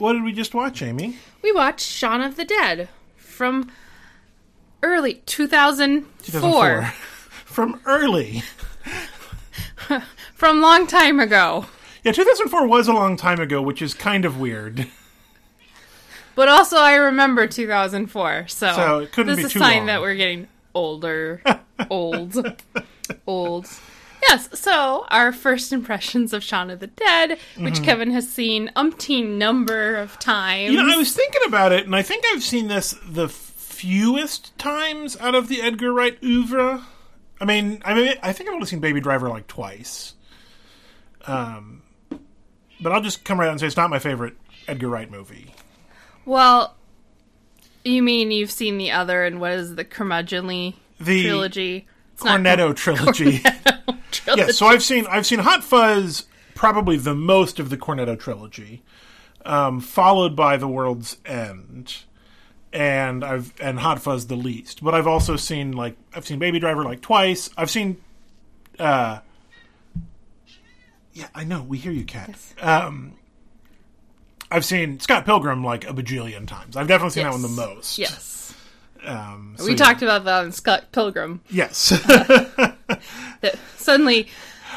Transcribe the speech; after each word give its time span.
what 0.00 0.14
did 0.14 0.22
we 0.24 0.32
just 0.32 0.54
watch, 0.54 0.82
Amy? 0.82 1.16
We 1.42 1.52
watched 1.52 1.86
Shaun 1.86 2.20
of 2.22 2.36
the 2.36 2.44
Dead 2.44 2.88
from 3.16 3.70
early 4.82 5.22
2004. 5.26 6.06
2004. 6.24 6.92
From 7.50 7.80
early. 7.84 8.42
From 10.34 10.60
long 10.60 10.86
time 10.86 11.18
ago. 11.18 11.66
Yeah, 12.04 12.12
2004 12.12 12.66
was 12.68 12.86
a 12.86 12.92
long 12.92 13.16
time 13.16 13.40
ago, 13.40 13.60
which 13.60 13.82
is 13.82 13.92
kind 13.92 14.24
of 14.24 14.38
weird. 14.38 14.86
But 16.36 16.48
also 16.48 16.76
I 16.76 16.94
remember 16.94 17.46
2004. 17.48 18.46
So, 18.48 18.72
So 18.72 18.98
it 19.00 19.12
couldn't 19.12 19.34
this 19.34 19.36
be 19.38 19.46
is 19.46 19.56
a 19.56 19.58
sign 19.58 19.76
long. 19.78 19.86
that 19.86 20.00
we're 20.00 20.14
getting 20.14 20.46
older. 20.74 21.42
old. 21.90 22.36
Old. 23.26 23.68
Yes, 24.22 24.48
so 24.58 25.06
our 25.08 25.32
first 25.32 25.72
impressions 25.72 26.32
of 26.32 26.44
Shaun 26.44 26.70
of 26.70 26.80
the 26.80 26.88
Dead, 26.88 27.38
which 27.58 27.82
Kevin 27.82 28.10
has 28.10 28.28
seen 28.28 28.70
umpteen 28.76 29.38
number 29.38 29.96
of 29.96 30.18
times. 30.18 30.70
Mm-hmm. 30.70 30.74
You 30.74 30.86
know, 30.86 30.94
I 30.94 30.98
was 30.98 31.12
thinking 31.14 31.40
about 31.46 31.72
it, 31.72 31.86
and 31.86 31.96
I 31.96 32.02
think 32.02 32.24
I've 32.32 32.42
seen 32.42 32.68
this 32.68 32.94
the 33.06 33.28
fewest 33.28 34.56
times 34.58 35.16
out 35.20 35.34
of 35.34 35.48
the 35.48 35.62
Edgar 35.62 35.92
Wright 35.92 36.18
oeuvre. 36.22 36.82
I 37.40 37.44
mean, 37.44 37.80
I 37.84 37.94
mean, 37.94 38.14
I 38.22 38.32
think 38.32 38.48
I've 38.48 38.54
only 38.54 38.66
seen 38.66 38.80
Baby 38.80 39.00
Driver 39.00 39.28
like 39.28 39.46
twice. 39.46 40.14
Um, 41.26 41.82
but 42.80 42.92
I'll 42.92 43.02
just 43.02 43.24
come 43.24 43.40
right 43.40 43.46
out 43.46 43.52
and 43.52 43.60
say 43.60 43.66
it's 43.66 43.76
not 43.76 43.90
my 43.90 43.98
favorite 43.98 44.34
Edgar 44.68 44.88
Wright 44.88 45.10
movie. 45.10 45.54
Well, 46.26 46.76
you 47.84 48.02
mean 48.02 48.30
you've 48.30 48.50
seen 48.50 48.76
the 48.78 48.90
other 48.90 49.24
and 49.24 49.40
what 49.40 49.52
is 49.52 49.74
the 49.74 49.84
curmudgeonly 49.84 50.74
The 51.00 51.22
trilogy? 51.22 51.86
It's 52.20 52.24
not 52.26 52.40
Cornetto 52.40 52.76
trilogy. 52.76 53.38
Cornetto 53.38 53.98
trilogy. 54.10 54.42
yeah, 54.42 54.48
so 54.52 54.66
I've 54.66 54.82
seen 54.82 55.06
I've 55.06 55.24
seen 55.26 55.38
Hot 55.38 55.64
Fuzz 55.64 56.26
probably 56.54 56.98
the 56.98 57.14
most 57.14 57.58
of 57.58 57.70
the 57.70 57.78
Cornetto 57.78 58.18
trilogy, 58.18 58.82
um, 59.46 59.80
followed 59.80 60.36
by 60.36 60.58
The 60.58 60.68
World's 60.68 61.16
End, 61.24 62.04
and 62.72 63.24
I've 63.24 63.54
and 63.60 63.78
Hot 63.80 64.02
Fuzz 64.02 64.26
the 64.26 64.36
least. 64.36 64.84
But 64.84 64.94
I've 64.94 65.06
also 65.06 65.36
seen 65.36 65.72
like 65.72 65.96
I've 66.14 66.26
seen 66.26 66.38
Baby 66.38 66.58
Driver 66.58 66.84
like 66.84 67.00
twice. 67.00 67.48
I've 67.56 67.70
seen, 67.70 67.96
uh, 68.78 69.20
yeah, 71.14 71.28
I 71.34 71.44
know 71.44 71.62
we 71.62 71.78
hear 71.78 71.92
you, 71.92 72.04
Kat. 72.04 72.34
Um, 72.60 73.14
I've 74.50 74.66
seen 74.66 75.00
Scott 75.00 75.24
Pilgrim 75.24 75.64
like 75.64 75.88
a 75.88 75.94
bajillion 75.94 76.46
times. 76.46 76.76
I've 76.76 76.88
definitely 76.88 77.12
seen 77.12 77.24
that 77.24 77.32
one 77.32 77.42
the 77.42 77.48
most. 77.48 77.96
Yes. 77.96 78.54
Um, 79.04 79.54
so 79.58 79.64
we 79.64 79.70
yeah. 79.72 79.76
talked 79.76 80.02
about 80.02 80.24
that 80.24 80.44
on 80.44 80.52
Scott 80.52 80.92
Pilgrim. 80.92 81.40
Yes. 81.50 81.92
That 83.42 83.58
suddenly 83.78 84.28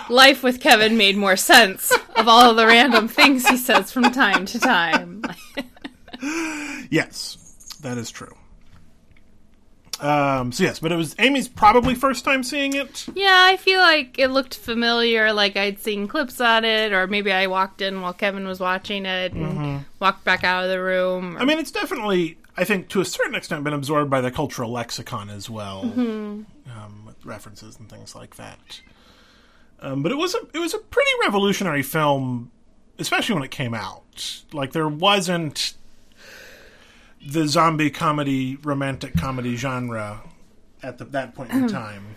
life 0.09 0.41
with 0.43 0.61
Kevin 0.61 0.95
made 0.95 1.17
more 1.17 1.35
sense 1.35 1.91
of 2.16 2.29
all 2.29 2.49
of 2.51 2.55
the 2.55 2.66
random 2.66 3.09
things 3.09 3.45
he 3.49 3.57
says 3.57 3.91
from 3.91 4.03
time 4.11 4.45
to 4.45 4.59
time. 4.59 5.23
Yes, 6.89 7.77
that 7.81 7.97
is 7.97 8.09
true. 8.11 8.33
Um, 9.99 10.51
so 10.51 10.63
yes, 10.63 10.79
but 10.79 10.91
it 10.91 10.95
was 10.95 11.16
Amy's 11.19 11.47
probably 11.47 11.95
first 11.95 12.23
time 12.25 12.44
seeing 12.44 12.73
it. 12.75 13.05
yeah, 13.13 13.45
I 13.49 13.57
feel 13.57 13.79
like 13.79 14.17
it 14.19 14.29
looked 14.29 14.55
familiar, 14.55 15.33
like 15.33 15.55
I'd 15.57 15.79
seen 15.79 16.07
clips 16.07 16.39
on 16.41 16.66
it, 16.66 16.94
or 16.94 17.07
maybe 17.07 17.31
I 17.31 17.47
walked 17.47 17.81
in 17.81 18.01
while 18.01 18.13
Kevin 18.13 18.47
was 18.47 18.59
watching 18.59 19.05
it 19.05 19.33
and 19.33 19.85
walked 19.99 20.23
back 20.23 20.44
out 20.44 20.63
of 20.63 20.69
the 20.69 20.81
room. 20.81 21.35
or- 21.38 21.39
I 21.41 21.45
mean, 21.45 21.59
it's 21.59 21.71
definitely, 21.71 22.38
I 22.55 22.63
think, 22.63 22.89
to 22.89 23.01
a 23.01 23.05
certain 23.05 23.35
extent, 23.35 23.63
been 23.63 23.73
absorbed 23.73 24.11
by 24.11 24.21
the 24.21 24.31
cultural 24.31 24.71
lexicon 24.71 25.29
as 25.29 25.49
well, 25.49 25.81
um, 25.81 26.45
with 27.05 27.25
references 27.25 27.79
and 27.79 27.89
things 27.89 28.15
like 28.15 28.35
that. 28.35 28.81
Um, 29.79 30.03
but 30.03 30.11
it 30.11 30.15
was 30.15 30.35
a 30.35 30.39
it 30.53 30.59
was 30.59 30.73
a 30.73 30.77
pretty 30.77 31.11
revolutionary 31.21 31.83
film, 31.83 32.51
especially 32.99 33.35
when 33.35 33.43
it 33.43 33.51
came 33.51 33.73
out. 33.73 34.43
Like 34.53 34.71
there 34.71 34.87
wasn't 34.87 35.73
the 37.25 37.47
zombie 37.47 37.89
comedy, 37.89 38.57
romantic 38.57 39.15
comedy 39.15 39.55
genre 39.55 40.21
at 40.81 40.97
the, 40.99 41.05
that 41.05 41.35
point 41.35 41.51
in 41.51 41.67
time. 41.69 42.15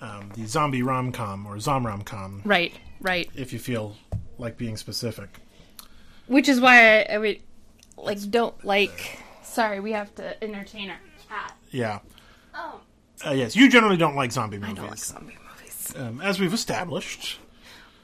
Um, 0.00 0.30
the 0.34 0.46
zombie 0.46 0.82
rom 0.82 1.12
com 1.12 1.46
or 1.46 1.60
zom 1.60 1.86
rom 1.86 2.02
com, 2.02 2.42
right, 2.44 2.72
right. 3.00 3.30
if 3.36 3.52
you 3.52 3.60
feel 3.60 3.94
like 4.36 4.56
being 4.56 4.76
specific. 4.76 5.38
Which 6.26 6.48
is 6.48 6.60
why 6.60 7.02
I, 7.02 7.14
I 7.14 7.18
would 7.18 7.40
like 7.96 8.18
don't 8.30 8.64
like. 8.64 9.18
Sorry, 9.42 9.80
we 9.80 9.92
have 9.92 10.14
to 10.16 10.42
entertain 10.42 10.90
our 10.90 11.00
cat. 11.28 11.54
Yeah. 11.70 11.98
Oh, 12.54 12.80
Uh, 13.26 13.30
yes, 13.32 13.54
you 13.56 13.68
generally 13.70 13.96
don't 13.96 14.14
like 14.16 14.32
zombie 14.32 14.58
movies, 14.58 14.78
I 14.78 14.80
don't 14.80 14.90
like 14.90 14.98
zombie 14.98 15.36
movies. 15.58 15.94
um, 15.96 16.20
as 16.20 16.38
we've 16.40 16.52
established. 16.54 17.38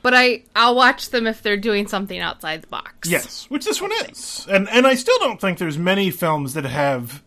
But 0.02 0.14
I 0.14 0.44
I'll 0.54 0.74
watch 0.76 1.10
them 1.10 1.26
if 1.26 1.42
they're 1.42 1.56
doing 1.56 1.86
something 1.88 2.18
outside 2.20 2.62
the 2.62 2.66
box. 2.68 3.08
Yes, 3.10 3.46
which 3.50 3.64
this 3.64 3.82
one 3.82 3.90
is, 4.08 4.46
and 4.48 4.68
and 4.68 4.86
I 4.86 4.94
still 4.94 5.18
don't 5.18 5.40
think 5.40 5.58
there's 5.58 5.76
many 5.78 6.10
films 6.10 6.54
that 6.54 6.64
have 6.64 7.22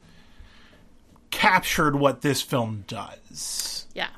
captured 1.31 1.95
what 1.95 2.21
this 2.21 2.41
film 2.41 2.83
does. 2.87 3.87
Yeah. 3.93 4.09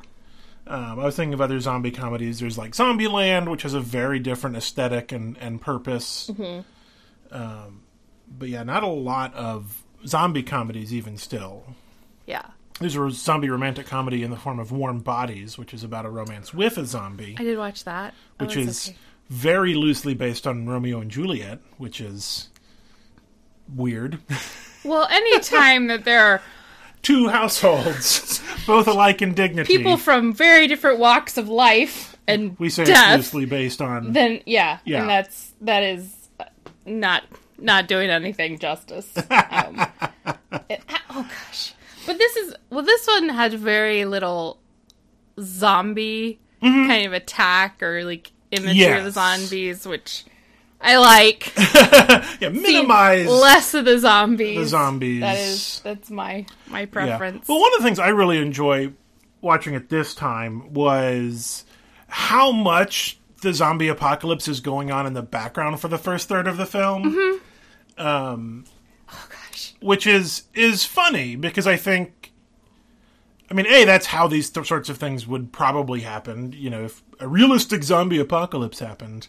Um, 0.67 0.99
I 0.99 1.05
was 1.05 1.15
thinking 1.15 1.33
of 1.33 1.41
other 1.41 1.59
zombie 1.59 1.91
comedies. 1.91 2.39
There's 2.39 2.57
like 2.57 2.71
Zombieland, 2.73 3.49
which 3.49 3.63
has 3.63 3.73
a 3.73 3.79
very 3.81 4.19
different 4.19 4.55
aesthetic 4.55 5.11
and 5.11 5.37
and 5.39 5.59
purpose. 5.59 6.31
Um, 7.31 7.82
but 8.37 8.49
yeah, 8.49 8.63
not 8.63 8.83
a 8.83 8.87
lot 8.87 9.33
of 9.33 9.83
zombie 10.05 10.43
comedies, 10.43 10.93
even 10.93 11.17
still. 11.17 11.63
Yeah. 12.25 12.45
There's 12.79 12.95
a 12.95 13.11
zombie 13.11 13.49
romantic 13.49 13.85
comedy 13.85 14.23
in 14.23 14.31
the 14.31 14.37
form 14.37 14.59
of 14.59 14.71
Warm 14.71 14.99
Bodies, 14.99 15.57
which 15.57 15.73
is 15.73 15.83
about 15.83 16.05
a 16.05 16.09
romance 16.09 16.53
with 16.53 16.77
a 16.77 16.85
zombie. 16.85 17.35
I 17.37 17.43
did 17.43 17.57
watch 17.57 17.83
that. 17.83 18.13
Oh, 18.39 18.45
which 18.45 18.57
is 18.57 18.89
okay. 18.89 18.97
very 19.29 19.75
loosely 19.75 20.13
based 20.15 20.47
on 20.47 20.67
Romeo 20.67 20.99
and 20.99 21.11
Juliet, 21.11 21.59
which 21.77 22.01
is 22.01 22.49
weird. 23.73 24.19
Well, 24.85 25.07
anytime 25.09 25.87
that 25.87 26.03
there 26.03 26.25
are 26.25 26.41
Two 27.03 27.29
households, 27.29 28.41
both 28.67 28.85
alike 28.85 29.21
in 29.21 29.33
dignity. 29.33 29.77
people 29.77 29.95
from 29.95 30.33
very 30.33 30.67
different 30.67 30.99
walks 30.99 31.37
of 31.37 31.47
life 31.47 32.17
and 32.27 32.57
we 32.59 32.69
say 32.69 32.83
it's 32.85 33.15
loosely 33.15 33.45
based 33.45 33.81
on. 33.81 34.13
then 34.13 34.41
yeah, 34.45 34.79
Yeah. 34.83 34.99
and 35.01 35.09
that's 35.09 35.53
that 35.61 35.83
is 35.83 36.13
not 36.85 37.23
not 37.57 37.87
doing 37.87 38.09
anything 38.09 38.59
justice. 38.59 39.13
Um, 39.29 39.85
it- 40.69 40.81
oh 41.09 41.23
gosh, 41.29 41.73
but 42.05 42.17
this 42.17 42.35
is 42.37 42.55
well, 42.69 42.83
this 42.83 43.05
one 43.07 43.29
had 43.29 43.53
very 43.53 44.05
little 44.05 44.59
zombie 45.39 46.39
kind 46.61 47.05
of 47.05 47.13
attack 47.13 47.81
or 47.83 48.03
like 48.03 48.31
imagery 48.51 48.85
of 48.97 49.03
the 49.03 49.09
Mm-hmm. 49.09 49.41
Zombies, 49.41 49.85
which 49.85 50.25
I 50.81 50.97
like. 50.97 51.53
yeah, 52.41 52.49
minimize. 52.49 53.27
less 53.27 53.73
of 53.73 53.85
the 53.85 53.97
zombies. 53.99 54.57
the 54.57 54.65
zombies. 54.67 55.21
That 55.21 55.37
is 55.37 55.81
that's 55.83 56.09
my 56.11 56.45
my 56.67 56.81
Yeah. 56.81 56.85
preference. 56.87 57.47
Well, 57.47 57.59
one 57.59 57.73
of 57.73 57.79
the 57.79 57.85
things 57.85 57.99
I 57.99 58.09
really 58.09 58.37
enjoy 58.37 58.91
watching 59.41 59.73
it 59.73 59.89
this 59.89 60.13
time 60.15 60.73
was 60.73 61.65
how 62.07 62.51
much 62.51 63.19
the 63.43 63.53
zombie 63.53 63.87
apocalypse 63.87 64.47
is 64.47 64.59
going 64.59 64.91
on 64.91 65.05
in 65.05 65.13
the 65.13 65.21
background 65.21 65.79
for 65.79 65.87
the 65.87 65.97
first 65.97 66.27
third 66.27 66.47
of 66.47 66.57
the 66.57 66.65
film. 66.65 67.39
Um, 67.97 68.65
oh 69.11 69.27
gosh. 69.29 69.75
which 69.81 70.07
is 70.07 70.43
is 70.55 70.83
funny 70.83 71.35
because 71.35 71.67
I 71.67 71.75
think, 71.77 72.31
I 73.51 73.53
mean, 73.53 73.67
a 73.67 73.85
that's 73.85 74.07
how 74.07 74.27
these 74.27 74.49
th- 74.49 74.65
sorts 74.67 74.89
of 74.89 74.97
things 74.97 75.27
would 75.27 75.51
probably 75.51 76.01
happen. 76.01 76.53
You 76.53 76.71
know, 76.71 76.85
if 76.85 77.03
a 77.19 77.27
realistic 77.27 77.83
zombie 77.83 78.17
apocalypse 78.17 78.79
happened, 78.79 79.27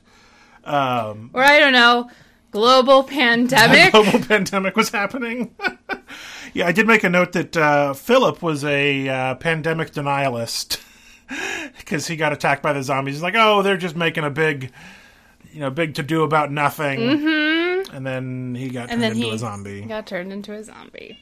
um, 0.64 1.30
Or 1.34 1.42
I 1.42 1.60
don't 1.60 1.74
know, 1.74 2.08
global 2.50 3.02
pandemic. 3.02 3.92
global 3.92 4.20
pandemic 4.20 4.76
was 4.76 4.88
happening. 4.88 5.54
yeah, 6.54 6.66
I 6.66 6.72
did 6.72 6.86
make 6.86 7.04
a 7.04 7.10
note 7.10 7.32
that 7.32 7.56
uh, 7.56 7.92
Philip 7.92 8.40
was 8.42 8.64
a 8.64 9.08
uh, 9.08 9.34
pandemic 9.34 9.90
denialist 9.92 10.80
because 11.78 12.06
he 12.06 12.16
got 12.16 12.32
attacked 12.32 12.62
by 12.62 12.72
the 12.72 12.82
zombies. 12.82 13.14
He's 13.16 13.22
like, 13.22 13.34
oh, 13.36 13.62
they're 13.62 13.76
just 13.76 13.96
making 13.96 14.24
a 14.24 14.30
big, 14.30 14.72
you 15.52 15.60
know, 15.60 15.70
big 15.70 15.94
to 15.94 16.02
do 16.02 16.22
about 16.22 16.50
nothing. 16.50 16.98
Mm-hmm. 17.00 17.94
And 17.96 18.06
then 18.06 18.54
he 18.54 18.68
got 18.70 18.88
turned 18.88 18.92
and 18.92 19.02
then 19.02 19.12
into 19.12 19.32
a 19.32 19.38
zombie. 19.38 19.82
got 19.82 20.06
turned 20.06 20.32
into 20.32 20.52
a 20.52 20.62
zombie. 20.64 21.18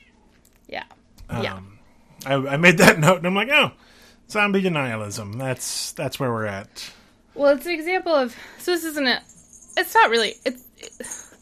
Yeah. 0.68 0.84
yeah. 1.30 1.54
Um, 1.54 1.78
I, 2.24 2.34
I 2.34 2.56
made 2.56 2.78
that 2.78 2.98
note, 3.00 3.18
and 3.18 3.26
I'm 3.26 3.34
like, 3.34 3.50
oh, 3.50 3.72
zombie 4.30 4.62
denialism. 4.62 5.38
That's 5.38 5.92
that's 5.92 6.18
where 6.18 6.30
we're 6.32 6.46
at. 6.46 6.90
Well, 7.34 7.56
it's 7.56 7.66
an 7.66 7.72
example 7.72 8.14
of 8.14 8.34
so 8.58 8.72
this 8.72 8.84
isn't 8.84 9.06
a. 9.06 9.20
It's 9.76 9.94
not 9.94 10.10
really. 10.10 10.34
It's 10.44 10.64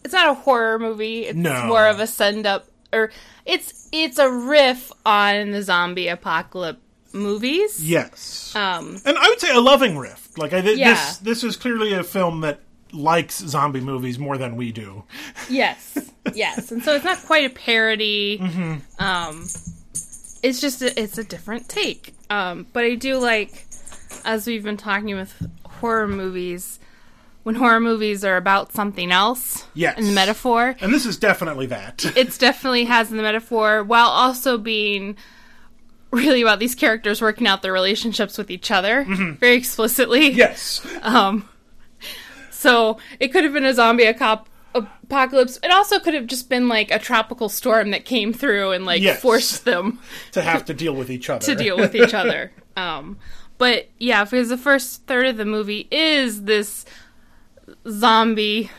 it's 0.05 0.13
not 0.13 0.31
a 0.31 0.35
horror 0.35 0.79
movie. 0.79 1.27
It's 1.27 1.37
No. 1.37 1.67
more 1.67 1.87
of 1.87 2.01
a 2.01 2.07
send 2.07 2.47
up, 2.47 2.67
or 2.93 3.11
it's 3.45 3.89
it's 3.93 4.19
a 4.19 4.31
riff 4.31 4.91
on 5.05 5.51
the 5.51 5.63
zombie 5.63 6.09
apocalypse 6.09 6.81
movies. 7.13 7.83
Yes, 7.83 8.55
Um. 8.57 8.99
and 9.05 9.17
I 9.19 9.29
would 9.29 9.41
say 9.41 9.51
a 9.55 9.61
loving 9.61 9.99
rift. 9.99 10.39
Like 10.39 10.53
I, 10.53 10.61
th- 10.61 10.79
Yeah. 10.79 10.95
this 10.95 11.17
this 11.19 11.45
is 11.45 11.57
clearly 11.57 11.93
a 11.95 12.03
film 12.05 12.41
that 12.43 12.61
likes 12.93 13.39
zombie 13.39 13.81
movies 13.81 14.19
more 14.19 14.37
than 14.39 14.57
we 14.57 14.73
do. 14.73 15.05
Yes. 15.49 16.11
yes. 16.35 16.71
And 16.73 16.83
so 16.83 16.95
it's 16.95 17.05
not 17.05 17.19
quite 17.25 17.45
a 17.47 17.51
parody. 17.55 18.39
Mm-hmm. 18.39 19.03
Um. 19.03 19.47
It's 20.43 20.61
just 20.61 20.81
a, 20.81 20.99
it's 21.01 21.19
a 21.19 21.25
different 21.25 21.69
take. 21.69 22.15
Um. 22.31 22.67
But 22.73 22.85
I 22.85 22.95
do 22.95 23.19
like, 23.19 23.67
as 24.25 24.47
we've 24.47 24.65
been 24.65 24.77
talking 24.77 25.15
with 25.17 25.35
horror 25.65 26.09
movies, 26.09 26.79
when 27.43 27.55
horror 27.57 27.81
movies 27.81 28.25
are 28.25 28.37
about 28.37 28.73
something 28.73 29.11
else 29.13 29.67
Yes. 29.75 29.99
in 29.99 30.07
the 30.07 30.13
metaphor. 30.13 30.77
And 30.81 30.93
this 30.95 31.07
is 31.07 31.17
definitely 31.17 31.67
that. 31.67 32.05
It's 32.17 32.39
definitely 32.39 32.85
has 32.85 33.11
in 33.11 33.17
the 33.17 33.23
metaphor 33.23 33.83
while 33.83 34.09
also 34.09 34.57
being 34.59 35.17
really 36.11 36.43
about 36.43 36.59
these 36.59 36.75
characters 36.75 37.21
working 37.23 37.47
out 37.47 37.63
their 37.63 37.73
relationships 37.73 38.37
with 38.39 38.51
each 38.51 38.71
other 38.71 39.05
very 39.39 39.55
explicitly. 39.57 40.31
yes. 40.31 40.85
Um, 41.03 41.49
so 42.51 42.99
it 43.19 43.29
could 43.29 43.45
have 43.45 43.53
been 43.53 43.65
a 43.65 43.73
zombie 43.75 44.05
acop- 44.05 44.47
apocalypse. 44.75 45.59
It 45.63 45.71
also 45.71 45.99
could 45.99 46.15
have 46.15 46.27
just 46.27 46.49
been 46.49 46.69
like 46.69 46.91
a 46.91 46.99
tropical 46.99 47.49
storm 47.49 47.91
that 47.93 48.05
came 48.05 48.33
through 48.33 48.73
and 48.73 48.85
like 48.85 49.03
Yes. 49.03 49.21
forced 49.21 49.65
them 49.65 49.99
To 50.33 50.43
have 50.43 50.65
to 50.67 50.75
deal 50.75 50.95
with 50.95 51.11
each 51.11 51.31
other. 51.31 51.45
to 51.47 51.55
deal 51.55 51.77
with 51.77 51.95
each 51.95 52.15
other. 52.15 52.53
Um, 52.77 53.19
but 53.59 53.89
yeah, 53.99 54.25
because 54.25 54.49
the 54.49 54.57
first 54.57 55.07
third 55.07 55.27
of 55.27 55.37
the 55.37 55.45
movie 55.45 55.87
is 55.91 56.45
this 56.45 56.87
zombie 57.89 58.71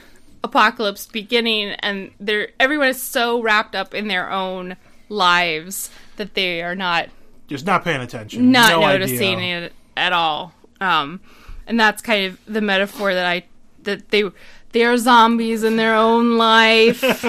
apocalypse 0.44 1.06
beginning, 1.06 1.72
and 1.82 2.12
they're 2.20 2.50
everyone 2.60 2.88
is 2.88 3.02
so 3.02 3.42
wrapped 3.42 3.76
up 3.76 3.94
in 3.94 4.08
their 4.08 4.32
own 4.32 4.78
lives 5.10 5.90
that 6.16 6.34
they 6.34 6.64
are 6.64 6.74
not 6.74 7.10
Just 7.52 7.66
not 7.66 7.84
paying 7.84 8.00
attention. 8.00 8.50
not 8.50 8.72
no 8.72 8.80
noticing 8.80 9.40
idea. 9.40 9.66
it 9.66 9.74
at 9.98 10.14
all. 10.14 10.54
Um, 10.80 11.20
and 11.68 11.78
that's 11.78 12.02
kind 12.02 12.26
of 12.26 12.40
the 12.46 12.62
metaphor 12.62 13.14
that 13.14 13.26
I 13.26 13.44
that 13.84 14.08
they 14.10 14.24
they 14.72 14.86
are 14.86 14.96
zombies 14.98 15.64
in 15.66 15.76
their 15.76 15.94
own 15.94 16.38
life. 16.38 17.04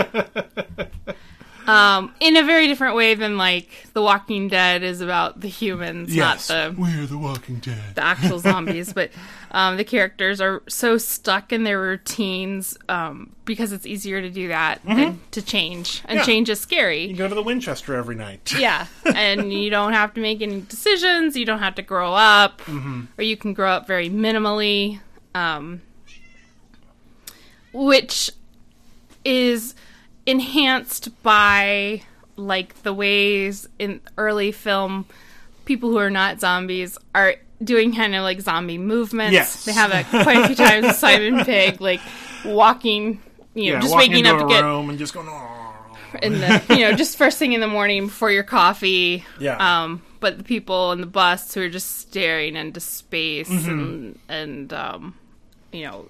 um, 1.66 2.14
in 2.20 2.36
a 2.36 2.42
very 2.44 2.66
different 2.66 2.96
way 2.96 3.14
than 3.14 3.36
like 3.36 3.68
The 3.92 4.02
Walking 4.02 4.48
Dead 4.48 4.82
is 4.82 5.00
about 5.00 5.40
the 5.40 5.48
humans, 5.48 6.14
Yes. 6.14 6.48
not 6.48 6.74
the 6.74 6.80
We're 6.80 7.06
the 7.06 7.18
Walking 7.18 7.56
Dead. 7.56 7.94
the 7.94 8.04
actual 8.04 8.38
zombies, 8.40 8.92
but 8.92 9.10
um, 9.52 9.76
the 9.76 9.84
characters 9.84 10.40
are 10.40 10.62
so 10.68 10.98
stuck 10.98 11.52
in 11.52 11.64
their 11.64 11.80
routines 11.80 12.76
um, 12.88 13.34
because 13.44 13.72
it's 13.72 13.86
easier 13.86 14.20
to 14.20 14.30
do 14.30 14.48
that 14.48 14.80
than 14.84 15.20
to 15.32 15.42
change, 15.42 16.02
and 16.06 16.18
Yeah. 16.18 16.24
change 16.24 16.48
is 16.50 16.58
scary. 16.60 17.04
You 17.06 17.14
go 17.16 17.28
to 17.28 17.34
the 17.34 17.42
Winchester 17.42 17.94
every 17.94 18.14
night. 18.16 18.52
Yeah, 18.58 18.86
and 19.04 19.52
you 19.52 19.70
don't 19.70 19.92
have 19.92 20.14
to 20.14 20.20
make 20.20 20.40
any 20.42 20.60
decisions. 20.62 21.36
You 21.36 21.44
don't 21.44 21.58
have 21.60 21.74
to 21.76 21.82
grow 21.82 22.14
up, 22.14 22.62
or 23.18 23.22
you 23.22 23.36
can 23.36 23.52
grow 23.54 23.70
up 23.70 23.86
very 23.86 24.08
minimally, 24.08 25.00
um, 25.34 25.82
which 27.72 28.30
is 29.24 29.74
enhanced 30.26 31.10
by 31.22 32.02
like 32.36 32.82
the 32.82 32.92
ways 32.94 33.68
in 33.78 34.00
early 34.16 34.52
film 34.52 35.04
people 35.64 35.90
who 35.90 35.98
are 35.98 36.10
not 36.10 36.40
zombies 36.40 36.98
are 37.14 37.36
doing 37.62 37.94
kind 37.94 38.14
of 38.14 38.22
like 38.22 38.40
zombie 38.40 38.78
movements. 38.78 39.32
Yes. 39.32 39.64
They 39.64 39.72
have 39.72 39.92
it 39.92 40.06
quite 40.06 40.38
a 40.38 40.46
few 40.48 40.56
times 40.56 40.96
Simon 40.98 41.44
Pegg 41.44 41.80
like 41.80 42.00
walking, 42.44 43.20
you 43.54 43.70
know, 43.70 43.76
Yeah, 43.76 43.80
just 43.80 43.94
waking 43.96 44.26
up 44.26 44.36
a 44.38 44.42
to 44.42 44.48
get 44.48 44.64
and 44.64 44.98
just 44.98 45.14
going, 45.14 45.28
oh. 45.30 45.74
in 46.22 46.40
the 46.40 46.62
you 46.70 46.80
know 46.80 46.92
just 46.92 47.16
first 47.16 47.38
thing 47.38 47.52
in 47.52 47.60
the 47.60 47.68
morning 47.68 48.06
before 48.06 48.30
your 48.30 48.42
coffee 48.42 49.24
Yeah. 49.38 49.82
um 49.84 50.02
but 50.20 50.38
the 50.38 50.44
people 50.44 50.92
in 50.92 51.00
the 51.00 51.06
bus 51.06 51.54
who 51.54 51.62
are 51.62 51.68
just 51.68 51.98
staring 52.00 52.56
into 52.56 52.80
space 52.80 53.48
Mm-hmm. 53.48 53.70
and 53.70 54.18
and 54.28 54.72
um 54.72 55.14
you 55.72 55.84
know 55.84 56.06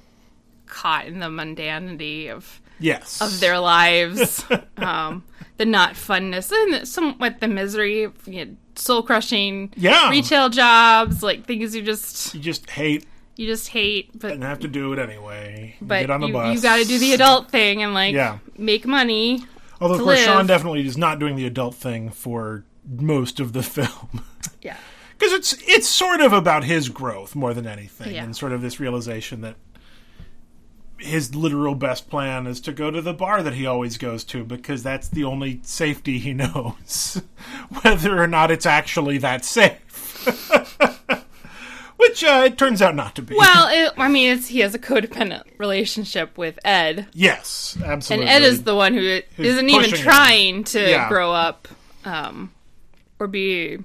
caught 0.66 1.06
in 1.06 1.18
the 1.18 1.26
mundanity 1.26 2.30
of 2.30 2.60
Yes. 2.82 3.20
of 3.22 3.40
their 3.40 3.58
lives 3.58 4.44
um 4.76 5.24
the 5.56 5.64
not 5.66 5.94
funness 5.94 6.50
and 6.52 6.74
the- 6.74 6.86
somewhat 6.86 7.40
the 7.40 7.48
misery 7.48 8.08
you 8.26 8.44
know, 8.44 8.56
soul 8.74 9.02
crushing 9.02 9.72
Yeah. 9.76 10.10
retail 10.10 10.48
jobs 10.48 11.22
like 11.22 11.46
things 11.46 11.74
you 11.74 11.82
just 11.82 12.34
You 12.34 12.40
just 12.40 12.68
hate 12.70 13.06
you 13.36 13.46
just 13.46 13.68
hate 13.68 14.10
but 14.18 14.32
and 14.32 14.42
have 14.42 14.58
to 14.60 14.68
do 14.68 14.92
it 14.92 14.98
anyway. 14.98 15.76
You 15.80 15.86
but 15.86 16.00
get 16.00 16.10
on 16.10 16.20
the 16.20 16.26
you, 16.26 16.32
bus. 16.34 16.54
you 16.56 16.60
got 16.62 16.76
to 16.78 16.84
do 16.84 16.98
the 16.98 17.12
adult 17.14 17.50
thing 17.50 17.82
and 17.82 17.94
like 17.94 18.14
Yeah. 18.14 18.38
make 18.58 18.86
money 18.86 19.44
Although, 19.80 19.94
of 19.94 20.00
course, 20.02 20.18
live. 20.18 20.26
Shaun 20.26 20.46
definitely 20.46 20.86
is 20.86 20.96
not 20.96 21.18
doing 21.18 21.34
the 21.36 21.44
adult 21.46 21.74
thing 21.74 22.10
for 22.10 22.64
most 22.88 23.40
of 23.40 23.52
the 23.52 23.62
film. 23.76 24.24
yeah 24.60 24.76
Because 25.18 25.32
it's 25.32 25.54
it's 25.66 25.88
sort 25.88 26.20
of 26.20 26.32
about 26.32 26.64
his 26.64 26.88
growth 26.88 27.34
more 27.34 27.52
than 27.54 27.66
anything, 27.66 28.14
Yeah. 28.14 28.24
and 28.24 28.36
sort 28.36 28.52
of 28.52 28.60
this 28.62 28.78
realization 28.80 29.40
that 29.42 29.56
his 31.02 31.34
literal 31.34 31.74
best 31.74 32.08
plan 32.08 32.46
is 32.46 32.60
to 32.62 32.72
go 32.72 32.90
to 32.90 33.00
the 33.02 33.12
bar 33.12 33.42
that 33.42 33.54
he 33.54 33.66
always 33.66 33.98
goes 33.98 34.24
to 34.24 34.44
because 34.44 34.82
that's 34.82 35.08
the 35.08 35.24
only 35.24 35.60
safety 35.62 36.18
he 36.18 36.32
knows, 36.34 37.20
whether 37.82 38.22
or 38.22 38.26
not 38.26 38.50
it's 38.50 38.66
actually 38.66 39.18
that 39.18 39.44
safe. 39.44 39.78
Which 41.96 42.24
uh, 42.24 42.42
it 42.46 42.58
turns 42.58 42.82
out 42.82 42.96
not 42.96 43.14
to 43.14 43.22
be. 43.22 43.36
Well, 43.36 43.68
it, 43.70 43.92
I 43.96 44.08
mean, 44.08 44.36
it's, 44.36 44.48
he 44.48 44.58
has 44.60 44.74
a 44.74 44.78
codependent 44.78 45.42
relationship 45.58 46.36
with 46.36 46.58
Ed, 46.64 47.06
yes, 47.12 47.78
absolutely. 47.84 48.26
and. 48.28 48.42
Ed 48.42 48.46
is 48.48 48.64
the 48.64 48.74
one 48.74 48.92
who 48.94 49.20
Who's 49.36 49.46
isn't 49.46 49.68
even 49.68 49.82
pushing 49.82 49.98
him. 49.98 50.02
trying 50.04 50.64
to 50.64 50.80
Yeah. 50.90 51.08
grow 51.08 51.32
up 51.32 51.68
um, 52.04 52.50
or 53.20 53.28
be 53.28 53.78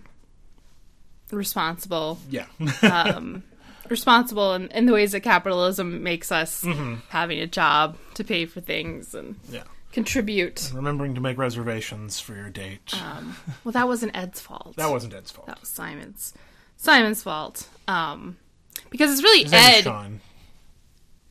responsible, 1.32 2.18
yeah, 2.30 2.46
um, 2.82 3.44
responsible 3.92 4.54
in, 4.54 4.68
in 4.70 4.86
the 4.86 4.94
ways 4.94 5.12
that 5.14 5.22
capitalism 5.22 6.04
makes 6.04 6.32
us 6.32 6.64
Mm-hmm. 6.64 6.96
having 7.10 7.40
a 7.40 7.48
job 7.48 7.98
to 8.16 8.24
pay 8.24 8.46
for 8.46 8.62
things 8.62 9.14
and 9.14 9.36
yeah. 9.50 9.64
contribute. 9.92 10.72
Remembering 10.74 11.16
to 11.16 11.22
make 11.22 11.38
reservations 11.38 12.20
for 12.20 12.36
your 12.36 12.50
date. 12.50 12.94
Um, 12.94 13.36
well, 13.64 13.72
that 13.74 13.88
wasn't 13.88 14.16
Ed's 14.16 14.40
fault. 14.42 14.76
that 14.78 14.90
wasn't 14.90 15.14
Ed's 15.14 15.32
fault. 15.32 15.48
that 15.48 15.60
was 15.60 15.70
Simon's 15.70 16.34
Simon's 16.78 17.24
fault. 17.24 17.68
Um, 17.88 18.38
because 18.90 19.12
it's 19.12 19.24
really 19.24 19.44
His 19.44 19.54
Ed. 19.54 19.88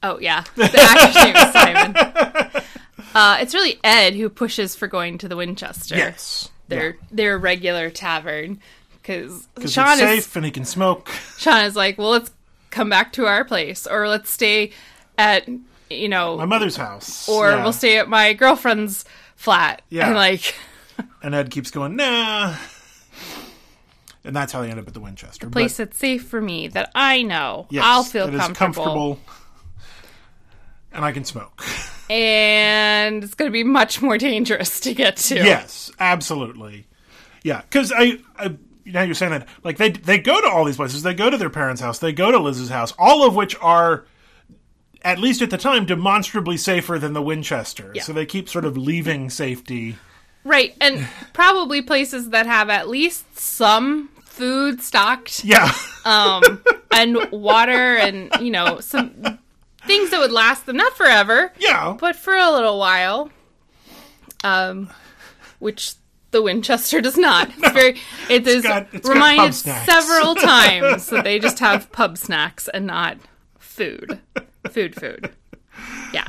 Oh 0.03 0.19
yeah, 0.21 0.45
the 0.57 0.65
actor's 0.65 1.15
name 1.25 1.37
is 1.37 1.53
Simon. 1.53 2.63
Uh, 3.15 3.39
it's 3.41 3.55
really 3.55 3.79
Ed 3.83 4.13
who 4.15 4.29
pushes 4.29 4.77
for 4.77 4.89
going 4.89 5.17
to 5.19 5.29
the 5.29 5.37
Winchester. 5.37 5.97
Yes. 5.97 6.51
their 6.69 6.99
their 7.11 7.39
regular 7.39 7.89
tavern 7.89 8.61
because 8.93 9.49
Shaun 9.67 9.93
is 9.95 9.99
safe 10.01 10.37
and 10.37 10.45
he 10.45 10.51
can 10.51 10.67
smoke. 10.67 11.09
Shaun 11.39 11.65
is 11.65 11.75
like, 11.77 11.97
well, 11.97 12.11
let's 12.11 12.31
come 12.77 12.91
back 12.91 13.13
to 13.15 13.27
our 13.27 13.45
place 13.45 13.87
or 13.87 14.07
let's 14.09 14.31
stay 14.31 14.71
at 15.19 15.49
you 15.89 16.09
know 16.09 16.37
My 16.37 16.45
mother's 16.45 16.77
house. 16.77 17.29
or 17.29 17.51
Yeah. 17.51 17.63
we'll 17.63 17.73
stay 17.73 17.99
at 17.99 18.09
my 18.09 18.35
girlfriend's 18.35 19.05
flat. 19.35 19.83
Yeah. 19.89 20.07
and 20.09 20.15
like 20.15 20.55
And 21.23 21.35
Ed 21.35 21.51
keeps 21.51 21.71
going, 21.71 21.97
nah. 21.97 22.55
And 24.25 24.35
that's 24.35 24.53
how 24.53 24.61
they 24.63 24.71
end 24.71 24.81
up 24.81 24.89
at 24.89 24.95
the 24.95 25.01
Winchester. 25.01 25.49
place 25.49 25.77
that's 25.77 25.97
safe 25.97 26.27
for 26.27 26.41
me 26.41 26.69
that 26.69 26.91
I 26.95 27.23
know 27.23 27.67
yes, 27.71 27.85
I'll 27.87 28.03
feel 28.03 28.27
comfortable. 28.29 28.55
comfortable. 28.55 29.19
And 30.93 31.05
I 31.05 31.13
can 31.13 31.25
smoke. 31.25 31.63
and 32.11 33.23
it's 33.23 33.35
going 33.35 33.49
to 33.49 33.53
be 33.53 33.63
much 33.65 34.03
more 34.03 34.19
dangerous 34.19 34.81
to 34.81 34.95
get 34.95 35.17
to. 35.19 35.35
yes, 35.37 35.91
absolutely. 36.01 36.87
Yeah, 37.45 37.61
because 37.63 37.93
I, 37.95 38.19
I, 38.37 38.57
now 38.87 39.03
you're 39.03 39.15
saying 39.15 39.33
that, 39.33 39.49
like 39.65 39.77
they 39.77 39.91
they 39.91 40.19
go 40.19 40.41
to 40.41 40.49
all 40.49 40.65
these 40.65 40.77
places. 40.77 41.03
They 41.03 41.15
go 41.15 41.29
to 41.29 41.37
their 41.37 41.51
parents' 41.51 41.81
house. 41.83 41.99
They 41.99 42.13
go 42.13 42.31
to 42.31 42.39
Liz's 42.39 42.71
house. 42.71 42.93
All 42.99 43.27
of 43.27 43.35
which 43.35 43.57
are, 43.61 44.07
at 45.03 45.19
least 45.19 45.43
at 45.43 45.51
the 45.51 45.59
time, 45.59 45.85
demonstrably 45.87 46.57
safer 46.57 46.99
than 46.99 47.13
the 47.13 47.23
Winchester. 47.23 47.93
Yeah. 47.95 48.03
So 48.03 48.13
they 48.13 48.27
keep 48.27 48.49
sort 48.49 48.65
of 48.65 48.77
leaving 48.77 49.31
safety. 49.31 49.97
Right, 50.45 50.77
and 50.81 51.09
probably 51.33 51.83
places 51.83 52.31
that 52.31 52.47
have 52.47 52.71
at 52.71 52.89
least 52.89 53.37
some 53.37 54.09
food 54.25 54.81
stocked, 54.81 55.45
Yeah, 55.45 55.73
um, 56.05 56.63
and 56.93 57.19
water, 57.33 57.97
and 57.97 58.31
you 58.41 58.53
know 58.53 58.79
some 58.79 59.41
things 59.87 60.11
that 60.11 60.21
would 60.21 60.31
last 60.31 60.67
them 60.67 60.77
not 60.77 60.97
forever, 60.97 61.53
yeah. 61.59 61.97
but 61.99 62.15
for 62.15 62.35
a 62.35 62.53
little 62.53 62.79
while. 62.79 63.31
Um, 64.45 64.91
which 65.59 65.95
the 66.33 66.43
Winchester 66.43 67.01
does 67.01 67.17
not. 67.17 67.49
It's 67.51 67.73
very. 67.73 68.01
It 68.29 68.47
is 68.47 68.63
got- 68.63 68.89
it's 68.93 69.09
reminded 69.09 69.55
several 69.55 70.35
times 70.37 71.07
that 71.09 71.25
they 71.25 71.39
just 71.39 71.59
have 71.61 71.91
pub 71.93 72.19
snacks 72.19 72.69
and 72.69 72.87
not 72.87 73.19
food, 73.59 74.21
food, 74.71 74.95
food. 74.95 75.31
Yeah. 76.13 76.27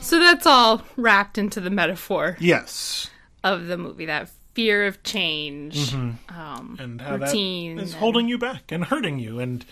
So 0.00 0.18
that's 0.18 0.46
all 0.46 0.82
wrapped 0.96 1.38
into 1.38 1.60
the 1.60 1.70
metaphor 1.70 2.36
Yes. 2.40 3.10
of 3.42 3.66
the 3.66 3.76
movie. 3.76 4.06
That 4.06 4.28
fear 4.54 4.86
of 4.86 5.02
change, 5.02 5.92
um, 5.94 6.18
Mm-hmm. 6.28 6.82
and 6.82 7.00
how 7.00 7.16
routine, 7.16 7.76
that 7.76 7.82
is 7.84 7.92
and- 7.92 8.00
holding 8.00 8.28
you 8.28 8.38
back 8.38 8.70
and 8.72 8.84
hurting 8.84 9.18
you 9.18 9.38
and 9.40 9.64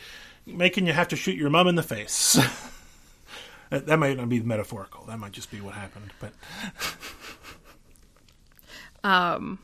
making 0.47 0.87
you 0.87 0.93
have 0.93 1.09
to 1.09 1.17
shoot 1.17 1.37
your 1.37 1.51
mom 1.51 1.67
in 1.69 1.75
the 1.75 1.83
face. 1.83 2.35
that, 3.71 3.87
that 3.87 3.99
might 3.99 4.17
not 4.17 4.29
be 4.29 4.41
metaphorical. 4.41 5.05
That 5.07 5.19
might 5.19 5.33
just 5.33 5.51
be 5.51 5.61
what 5.61 5.75
happened. 5.75 6.11
But 6.21 6.33
um 9.05 9.59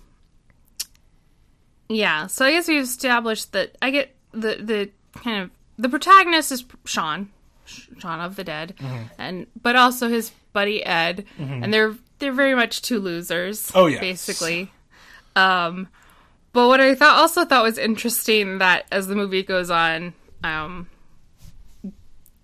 yeah 1.89 2.27
so 2.29 2.45
i 2.45 2.53
guess 2.53 2.69
we've 2.69 2.83
established 2.85 3.53
that 3.53 3.77
i 3.83 3.91
get 3.91 4.15
the 4.33 4.57
the 4.61 4.91
kind 5.25 5.43
of 5.43 5.51
the 5.79 5.89
protagonist 5.89 6.53
is 6.53 6.65
shaun 6.85 7.29
shaun 7.99 8.21
of 8.21 8.37
the 8.37 8.45
dead 8.45 8.75
Mm-hmm. 8.79 9.03
and 9.19 9.47
but 9.61 9.75
also 9.77 10.09
his 10.09 10.31
buddy 10.53 10.85
ed 10.85 11.25
and 11.39 11.73
they're 11.73 11.95
they're 12.19 12.33
very 12.33 12.55
much 12.55 12.83
two 12.83 12.99
losers 13.01 13.71
Oh, 13.75 13.87
yeah, 13.87 14.01
basically 14.01 14.71
um 15.37 15.89
but 16.53 16.69
what 16.69 16.81
i 16.81 16.95
thought 16.95 17.17
also 17.19 17.45
thought 17.45 17.63
was 17.65 17.79
interesting 17.79 18.59
that 18.59 18.87
as 18.93 19.07
the 19.07 19.15
movie 19.17 19.43
goes 19.43 19.71
on 19.71 20.13
um 20.45 20.89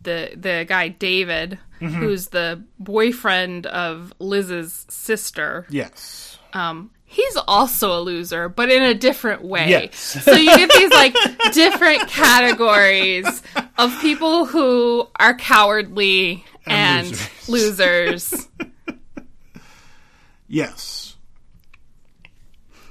the 0.03 0.31
the 0.37 0.65
guy 0.69 0.87
David, 0.89 1.59
who's 1.81 2.29
the 2.29 2.63
boyfriend 2.79 3.67
of 3.67 4.13
Liz's 4.21 4.87
sister. 4.89 5.67
Yes. 5.69 6.36
Um, 6.57 6.91
he's 7.05 7.37
also 7.47 7.99
a 7.99 8.01
loser, 8.01 8.49
but 8.49 8.71
in 8.71 8.83
a 8.83 8.95
different 8.95 9.43
way. 9.43 9.69
Yes. 9.69 9.97
so 9.99 10.33
you 10.33 10.57
get 10.57 10.71
these 10.73 10.91
like 10.91 11.15
different 11.53 12.09
categories 12.09 13.43
of 13.77 13.99
people 14.01 14.47
who 14.47 15.07
are 15.17 15.35
cowardly 15.35 16.45
and, 16.67 17.07
And 17.09 17.31
losers. 17.49 18.49
Yes. 20.49 21.17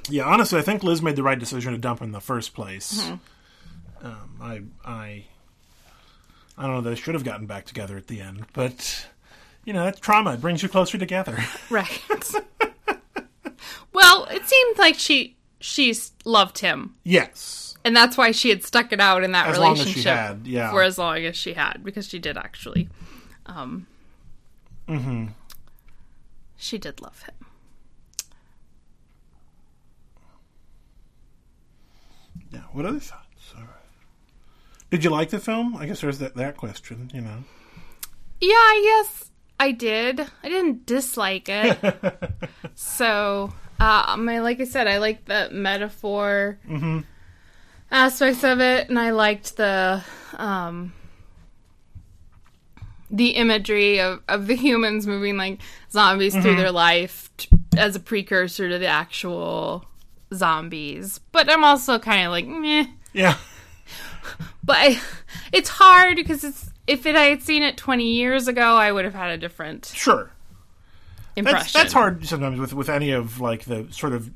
Yeah, 0.10 0.25
honestly, 0.25 0.60
I 0.60 0.62
think 0.62 0.84
Liz 0.84 1.01
made 1.01 1.15
the 1.15 1.24
right 1.24 1.39
decision 1.39 1.72
to 1.72 1.79
dump 1.79 2.01
him 2.01 2.07
in 2.07 2.12
the 2.12 2.19
first 2.19 2.53
place. 2.53 3.01
Mm-hmm. 3.01 4.05
Um, 4.05 4.29
I, 4.41 4.62
I, 4.84 5.24
I 6.57 6.63
don't 6.63 6.75
know. 6.75 6.81
They 6.81 6.95
should 6.95 7.13
have 7.13 7.24
gotten 7.24 7.45
back 7.45 7.63
together 7.63 7.95
at 7.95 8.07
the 8.07 8.19
end, 8.19 8.45
but 8.51 9.07
you 9.63 9.72
know, 9.72 9.86
that's 9.86 10.01
trauma. 10.01 10.34
It 10.34 10.41
brings 10.41 10.62
you 10.62 10.67
closer 10.67 10.98
together. 10.98 11.38
right. 11.69 12.01
well, 14.05 14.25
it 14.25 14.47
seemed 14.47 14.77
like 14.77 14.95
she 14.95 15.35
she 15.59 15.93
loved 16.25 16.59
him. 16.59 16.95
yes. 17.03 17.62
And 17.83 17.95
that's 17.95 18.17
why 18.17 18.31
she 18.31 18.50
had 18.50 18.63
stuck 18.63 18.91
it 18.91 19.00
out 19.00 19.24
in 19.24 19.31
that 19.33 19.47
As 19.47 19.59
long 19.59 19.74
as 19.74 19.77
she 19.79 19.83
relationship 19.85 20.15
had, 20.17 20.47
yeah. 20.47 20.71
for 20.71 20.81
as 20.81 20.97
long 20.97 21.17
as 21.24 21.35
she 21.35 21.53
had, 21.53 21.83
because 21.83 22.07
she 22.07 22.17
did 22.17 22.35
actually. 22.38 22.89
Um, 23.45 23.85
Mm-hmm. 24.88 25.27
She 26.57 26.77
did 26.79 27.00
love 27.01 27.21
him. 27.24 27.33
Yeah. 32.51 32.62
What 32.71 32.85
other 32.85 33.00
thoughts? 33.00 33.53
Right. 33.55 33.65
Did 34.89 35.03
you 35.03 35.09
like 35.09 35.29
the 35.29 35.39
film? 35.39 35.75
I 35.75 35.85
guess 35.85 36.01
there's 36.01 36.19
that 36.19 36.35
that 36.35 36.57
question. 36.57 37.12
You 37.13 37.21
know. 37.21 37.43
Yeah, 38.41 38.53
I 38.53 39.03
guess 39.03 39.31
I 39.59 39.71
did. 39.71 40.19
I 40.43 40.50
didn't 40.50 40.85
dislike 40.85 41.47
it. 41.50 41.77
so, 42.75 43.53
uh, 43.79 44.15
I 44.17 44.39
like 44.39 44.60
I 44.62 44.65
said, 44.65 44.88
I 44.88 44.98
liked 44.98 45.25
the 45.25 45.50
metaphor 45.51 46.58
aspects 47.91 48.44
of 48.44 48.60
it, 48.60 48.89
and 48.89 48.98
I 49.00 49.12
liked 49.12 49.58
the 49.58 50.03
um, 50.38 50.94
the 53.12 53.32
imagery 53.32 54.00
of, 54.00 54.22
of 54.27 54.48
the 54.48 54.55
humans 54.55 55.05
moving 55.08 55.38
like 55.38 55.60
zombies 55.91 56.34
through 56.36 56.55
their 56.55 56.72
life 56.72 57.29
t- 57.38 57.50
as 57.77 57.96
a 57.96 58.00
precursor 58.00 58.67
to 58.70 58.77
the 58.79 58.88
actual 58.88 59.86
zombies. 60.34 61.20
But 61.32 61.50
I'm 61.50 61.63
also 61.63 62.00
kind 62.00 62.25
of 62.25 62.32
like, 62.32 62.48
meh. 62.48 62.86
Yeah. 63.13 63.38
But 64.63 64.77
I, 64.79 65.00
it's 65.53 65.70
hard 65.70 66.15
because 66.15 66.44
it's 66.44 66.72
if 66.88 67.05
it 67.05 67.15
I 67.15 67.25
had 67.25 67.44
seen 67.44 67.62
it 67.62 67.77
20 67.77 68.03
years 68.13 68.48
ago, 68.48 68.75
I 68.75 68.91
would 68.91 69.05
have 69.05 69.13
had 69.13 69.29
a 69.29 69.38
different 69.38 69.86
Sure. 69.86 70.32
Impression. 71.36 71.60
That's 71.60 71.74
that's 71.74 71.94
hard 71.94 72.25
sometimes 72.25 72.60
with 72.60 72.74
with 72.74 72.89
any 72.89 73.12
of 73.12 73.39
like 73.39 73.65
the 73.65 73.88
sort 73.92 74.13
of 74.13 74.32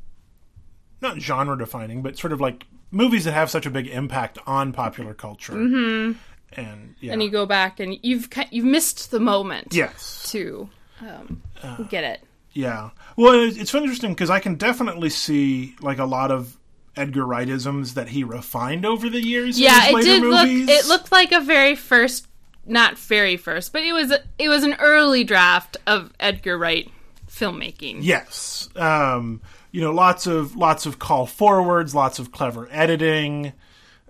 not 1.01 1.19
genre 1.19 1.57
defining, 1.57 2.01
but 2.01 2.17
sort 2.17 2.33
of 2.33 2.41
like 2.41 2.65
movies 2.91 3.25
that 3.25 3.33
have 3.33 3.49
such 3.49 3.65
a 3.65 3.69
big 3.69 3.87
impact 3.87 4.37
on 4.45 4.73
popular 4.73 5.13
culture. 5.13 5.53
Mm-hmm. 5.53 6.17
And 6.53 6.95
yeah. 6.99 7.13
And 7.13 7.21
you 7.21 7.29
go 7.29 7.45
back 7.45 7.79
and 7.79 7.97
you've 8.01 8.27
you've 8.51 8.65
missed 8.65 9.11
the 9.11 9.19
moment 9.19 9.67
yes. 9.71 10.29
to 10.31 10.69
um, 11.01 11.41
get 11.89 12.03
it. 12.03 12.23
Yeah. 12.53 12.89
Well, 13.15 13.33
it's, 13.33 13.57
it's 13.57 13.73
interesting 13.73 14.13
because 14.13 14.29
I 14.29 14.39
can 14.39 14.55
definitely 14.55 15.09
see 15.09 15.75
like 15.81 15.99
a 15.99 16.05
lot 16.05 16.31
of 16.31 16.57
Edgar 16.95 17.23
Wrightisms 17.23 17.93
that 17.93 18.09
he 18.09 18.23
refined 18.23 18.85
over 18.85 19.09
the 19.09 19.21
years. 19.21 19.57
in 19.57 19.63
Yeah, 19.65 19.89
it 19.89 20.03
did 20.03 20.23
movies. 20.23 20.67
look. 20.67 20.69
It 20.69 20.87
looked 20.87 21.11
like 21.11 21.31
a 21.31 21.39
very 21.39 21.75
first, 21.75 22.27
not 22.69 22.97
very 22.97 23.37
first, 23.37 23.73
but 23.73 23.83
it 23.83 23.93
was 23.93 24.13
it 24.37 24.49
was 24.49 24.63
an 24.63 24.75
early 24.79 25.23
draft 25.23 25.77
of 25.87 26.13
Edgar 26.19 26.57
Wright 26.57 26.89
filmmaking. 27.29 27.99
Yes. 28.01 28.69
Um, 28.75 29.41
you 29.71 29.81
know, 29.81 29.91
lots 29.91 30.27
of 30.27 30.55
lots 30.55 30.85
of 30.85 30.99
call 30.99 31.25
forwards, 31.25 31.93
lots 31.93 32.19
of 32.19 32.31
clever 32.31 32.67
editing. 32.71 33.53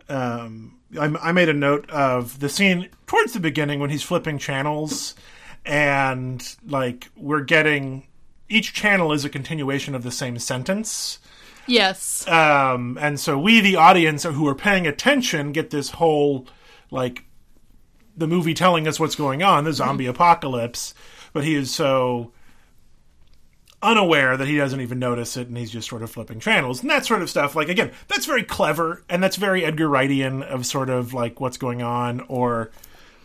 Um, 0.08 0.78
I, 1.00 1.06
I 1.22 1.32
made 1.32 1.50
a 1.50 1.54
note 1.54 1.90
of 1.90 2.40
the 2.40 2.50
scene 2.50 2.90
towards 3.08 3.34
the 3.34 3.40
beginning 3.40 3.80
when 3.80 3.90
he's 3.90 4.04
flipping 4.04 4.38
channels, 4.38 5.16
and 5.66 6.44
like 6.66 7.10
we're 7.16 7.42
getting 7.42 8.08
each 8.48 8.74
channel 8.74 9.12
is 9.12 9.26
a 9.26 9.30
continuation 9.30 9.96
of 9.96 10.04
the 10.04 10.12
same 10.12 10.40
sentence. 10.40 11.20
Yes. 11.68 12.28
Um, 12.28 12.98
and 13.00 13.20
so 13.20 13.38
we, 13.38 13.62
the 13.62 13.76
audience 13.76 14.24
who 14.24 14.48
are 14.48 14.56
paying 14.56 14.88
attention, 14.88 15.52
get 15.52 15.70
this 15.70 15.92
whole 15.92 16.48
like 16.90 17.24
the 18.20 18.28
movie 18.28 18.54
telling 18.54 18.88
us 18.88 19.00
what's 19.00 19.16
going 19.16 19.42
on, 19.42 19.64
the 19.64 19.74
zombie 19.74 20.06
apocalypse. 20.06 20.94
But 21.34 21.44
he 21.44 21.56
is 21.56 21.74
so 21.74 22.32
unaware 23.82 24.36
that 24.36 24.48
he 24.48 24.58
doesn't 24.58 24.82
even 24.82 25.00
notice 25.00 25.38
it, 25.38 25.48
and 25.48 25.58
he's 25.58 25.72
just 25.72 25.90
sort 25.90 26.04
of 26.04 26.12
flipping 26.12 26.40
channels 26.40 26.82
and 26.82 26.90
that 26.90 27.06
sort 27.06 27.22
of 27.22 27.30
stuff. 27.30 27.56
Like 27.56 27.70
again, 27.70 27.92
that's 28.08 28.26
very 28.26 28.44
clever, 28.44 29.04
and 29.10 29.24
that's 29.24 29.36
very 29.36 29.66
Edgar 29.66 29.88
Wrightian 29.88 30.44
of 30.44 30.66
sort 30.66 30.90
of 30.90 31.14
like 31.14 31.40
what's 31.40 31.58
going 31.58 31.82
on. 31.82 32.22
Or 32.22 32.72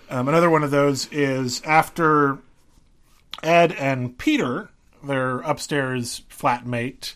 um, 0.08 0.28
another 0.28 0.50
one 0.50 0.62
of 0.62 0.70
those 0.70 1.10
is 1.12 1.60
after 1.62 2.38
Ed 3.42 3.72
and 3.72 4.16
Peter, 4.16 4.70
their 5.02 5.40
upstairs 5.40 6.22
flatmate 6.30 7.14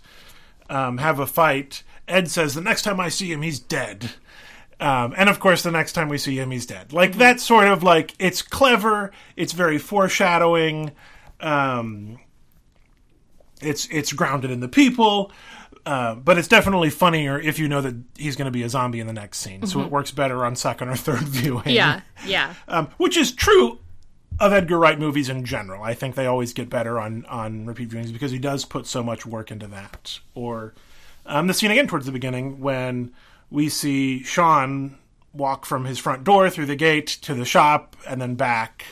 um, 0.71 0.99
have 0.99 1.19
a 1.19 1.27
fight, 1.27 1.83
Ed 2.07 2.31
says, 2.31 2.55
The 2.55 2.61
next 2.61 2.83
time 2.83 3.01
I 3.01 3.09
see 3.09 3.33
him, 3.33 3.43
he's 3.43 3.61
dead. 3.61 4.13
Um, 4.81 5.15
and 5.17 5.29
of 5.29 5.41
course, 5.41 5.63
the 5.63 5.73
next 5.73 5.93
time 5.93 6.09
we 6.09 6.19
see 6.19 6.39
him, 6.39 6.51
he's 6.51 6.67
dead. 6.67 6.93
Like, 6.93 7.17
that's 7.17 7.43
sort 7.43 7.67
of 7.67 7.83
like, 7.83 8.15
it's 8.19 8.43
clever, 8.43 9.11
it's 9.35 9.53
very 9.53 9.79
foreshadowing, 9.79 10.93
um, 11.41 12.19
it's, 13.61 13.87
it's 13.91 14.13
grounded 14.13 14.51
in 14.51 14.61
the 14.61 14.69
people. 14.69 15.33
Uh, 15.85 16.15
but 16.15 16.37
it's 16.37 16.49
definitely 16.49 16.91
funnier 16.91 17.41
if 17.41 17.59
you 17.59 17.67
know 17.67 17.81
that 17.81 17.95
he's 18.17 18.37
going 18.37 18.45
to 18.45 18.51
be 18.53 18.63
a 18.63 18.69
zombie 18.69 19.01
in 19.01 19.07
the 19.07 19.13
next 19.13 19.39
scene. 19.39 19.67
So 19.67 19.81
it 19.81 19.91
works 19.91 20.11
better 20.11 20.45
on 20.45 20.55
second 20.55 20.91
or 20.91 20.97
third 20.97 21.21
viewing. 21.23 21.63
yeah. 21.67 22.03
Yeah. 22.27 22.55
Um, 22.69 22.89
which 22.99 23.17
is 23.17 23.33
true 23.33 23.79
of 24.39 24.53
Edgar 24.53 24.79
Wright 24.79 24.99
movies 24.99 25.31
in 25.31 25.45
general. 25.47 25.83
I 25.83 25.95
think 25.95 26.15
they 26.15 26.27
always 26.27 26.53
get 26.53 26.69
better 26.69 27.01
on 27.01 27.25
on 27.27 27.65
repeat 27.65 27.89
viewings 27.89 28.13
because 28.13 28.31
he 28.31 28.39
does 28.39 28.65
put 28.67 28.87
so 28.87 29.03
much 29.03 29.25
work 29.25 29.51
into 29.51 29.67
that. 29.69 30.19
Or 30.35 30.75
um, 31.25 31.47
the 31.47 31.55
scene 31.55 31.71
again 31.71 31.89
towards 31.89 32.05
the 32.05 32.13
beginning 32.13 32.61
when 32.61 33.13
we 33.51 33.69
see 33.69 34.23
Shaun 34.23 34.99
walk 35.33 35.67
from 35.67 35.85
his 35.85 35.99
front 35.99 36.25
door 36.25 36.51
through 36.51 36.67
the 36.67 36.77
gate 36.77 37.07
to 37.07 37.35
the 37.35 37.45
shop 37.45 37.97
and 38.07 38.21
then 38.21 38.35
back. 38.35 38.85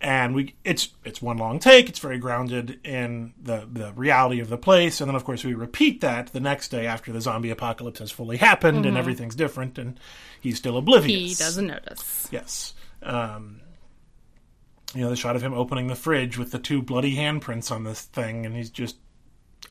And 0.00 0.32
we 0.34 0.54
it's 0.62 0.90
it's 1.04 1.20
one 1.20 1.38
long 1.38 1.58
take. 1.58 1.88
It's 1.88 1.98
very 1.98 2.18
grounded 2.18 2.78
in 2.84 3.34
the 3.42 3.68
the 3.70 3.92
reality 3.94 4.38
of 4.38 4.48
the 4.48 4.56
place, 4.56 5.00
and 5.00 5.08
then 5.08 5.16
of 5.16 5.24
course 5.24 5.42
we 5.42 5.54
repeat 5.54 6.02
that 6.02 6.28
the 6.28 6.38
next 6.38 6.68
day 6.68 6.86
after 6.86 7.10
the 7.10 7.20
zombie 7.20 7.50
apocalypse 7.50 7.98
has 7.98 8.12
fully 8.12 8.36
happened 8.36 8.86
and 8.86 8.96
everything's 8.96 9.34
different, 9.34 9.76
and 9.76 9.98
he's 10.40 10.56
still 10.56 10.76
oblivious. 10.76 11.36
He 11.36 11.44
doesn't 11.44 11.66
notice. 11.66 12.28
Yes. 12.30 12.74
Um, 13.02 13.60
you 14.94 15.02
know, 15.02 15.10
the 15.10 15.16
shot 15.16 15.34
of 15.34 15.42
him 15.42 15.52
opening 15.52 15.88
the 15.88 15.96
fridge 15.96 16.38
with 16.38 16.52
the 16.52 16.60
two 16.60 16.80
bloody 16.80 17.16
handprints 17.16 17.72
on 17.72 17.82
this 17.82 18.02
thing, 18.02 18.46
and 18.46 18.54
he's 18.54 18.70
just 18.70 18.98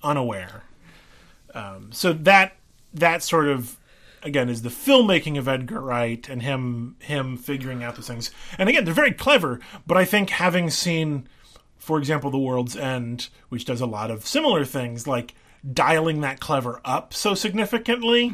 unaware. 0.04 0.64
Um, 1.54 1.94
so 1.94 2.12
that 2.12 2.58
that 2.94 3.24
sort 3.24 3.48
of 3.48 3.78
again 4.24 4.50
is 4.50 4.62
the 4.62 4.70
filmmaking 4.70 5.38
of 5.38 5.48
Edgar 5.48 5.80
Wright 5.82 6.28
and 6.30 6.42
him 6.42 6.96
him 7.00 7.38
figuring 7.38 7.84
out 7.84 7.96
those 7.96 8.08
things. 8.08 8.32
And 8.58 8.70
again, 8.70 8.86
they're 8.86 8.94
very 8.94 9.12
clever. 9.14 9.60
But 9.86 9.98
I 9.98 10.06
think 10.06 10.30
having 10.32 10.70
seen, 10.70 11.28
for 11.78 11.98
example, 12.00 12.32
The 12.32 12.38
World's 12.38 12.76
End, 12.76 13.30
which 13.50 13.66
does 13.66 13.82
a 13.82 13.86
lot 13.86 14.12
of 14.12 14.26
similar 14.28 14.66
things, 14.66 15.08
like 15.08 15.34
dialing 15.74 16.22
that 16.22 16.40
clever 16.40 16.80
up 16.86 17.14
so 17.14 17.34
significantly. 17.34 18.34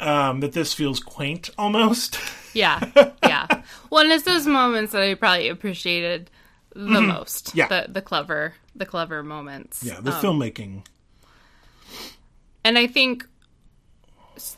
Um, 0.00 0.38
that 0.40 0.52
this 0.52 0.74
feels 0.74 1.00
quaint 1.00 1.50
almost. 1.58 2.18
Yeah. 2.54 2.80
Yeah. 3.24 3.46
well, 3.90 4.02
and 4.04 4.10
it's 4.12 4.24
those 4.24 4.46
moments 4.46 4.92
that 4.92 5.02
I 5.02 5.12
probably 5.14 5.48
appreciated 5.48 6.30
the 6.74 7.00
most. 7.00 7.48
Mm-hmm. 7.48 7.58
Yeah. 7.58 7.68
The 7.68 7.86
the 7.92 8.00
clever 8.02 8.54
the 8.74 8.86
clever 8.86 9.22
moments. 9.22 9.82
Yeah, 9.82 10.00
the 10.00 10.12
Um, 10.14 10.22
filmmaking. 10.22 10.84
and 12.64 12.78
I 12.78 12.86
think 12.86 13.26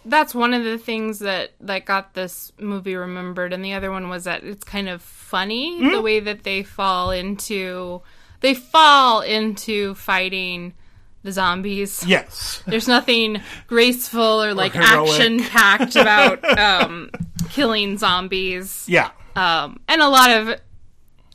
that's 0.04 0.34
one 0.34 0.52
of 0.54 0.64
the 0.64 0.78
things 0.78 1.18
that 1.20 1.52
that 1.60 1.84
got 1.84 2.14
this 2.14 2.52
movie 2.58 2.94
remembered 2.94 3.52
and 3.52 3.64
the 3.64 3.72
other 3.74 3.90
one 3.90 4.08
was 4.08 4.24
that 4.24 4.44
it's 4.44 4.64
kind 4.64 4.88
of 4.88 5.00
funny 5.02 5.80
Mm-hmm. 5.80 5.92
the 5.92 6.00
way 6.02 6.20
that 6.20 6.42
they 6.44 6.62
fall 6.62 7.10
into 7.10 8.02
they 8.40 8.54
fall 8.54 9.20
into 9.20 9.94
fighting 9.94 10.74
the 11.22 11.32
zombies 11.32 12.04
Yes. 12.06 12.62
there's 12.66 12.88
nothing 12.88 13.40
graceful 13.66 14.42
or 14.42 14.54
like 14.54 14.74
action 14.76 15.40
packed 15.40 15.94
about 15.96 16.42
um 16.58 17.10
killing 17.50 17.98
zombies 17.98 18.84
Yeah. 18.88 19.10
um, 19.36 19.80
and 19.88 20.00
a 20.02 20.08
lot 20.08 20.30
of 20.30 20.60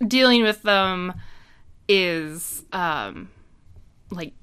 dealing 0.07 0.43
with 0.43 0.61
them 0.63 1.13
is 1.87 2.63
um, 2.73 3.29
like 4.09 4.33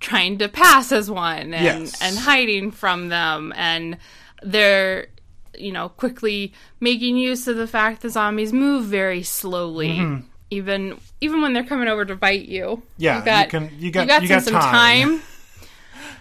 trying 0.00 0.38
to 0.38 0.48
pass 0.48 0.92
as 0.92 1.10
one 1.10 1.52
and 1.54 1.64
Yes. 1.64 2.00
and 2.02 2.16
hiding 2.18 2.70
from 2.70 3.08
them 3.08 3.52
and 3.56 3.98
they're 4.42 5.08
you 5.56 5.72
know, 5.72 5.88
quickly 5.88 6.52
making 6.78 7.16
use 7.16 7.48
of 7.48 7.56
the 7.56 7.66
fact 7.66 8.02
the 8.02 8.10
zombies 8.10 8.52
move 8.52 8.84
very 8.84 9.22
slowly. 9.24 10.22
Even 10.50 10.98
even 11.20 11.42
when 11.42 11.52
they're 11.52 11.64
coming 11.64 11.88
over 11.88 12.04
to 12.04 12.14
bite 12.14 12.46
you, 12.48 12.64
Mm-hmm. 12.64 12.82
Yeah, 12.98 13.18
you 13.18 13.24
got 13.24 13.44
you 13.44 13.50
can- 13.50 13.70
you 13.80 13.90
got- 13.90 14.06
got 14.08 14.22
you 14.22 14.28
some, 14.28 14.36
got 14.36 14.44
some 14.44 14.52
time. 14.54 15.08
time. 15.18 15.22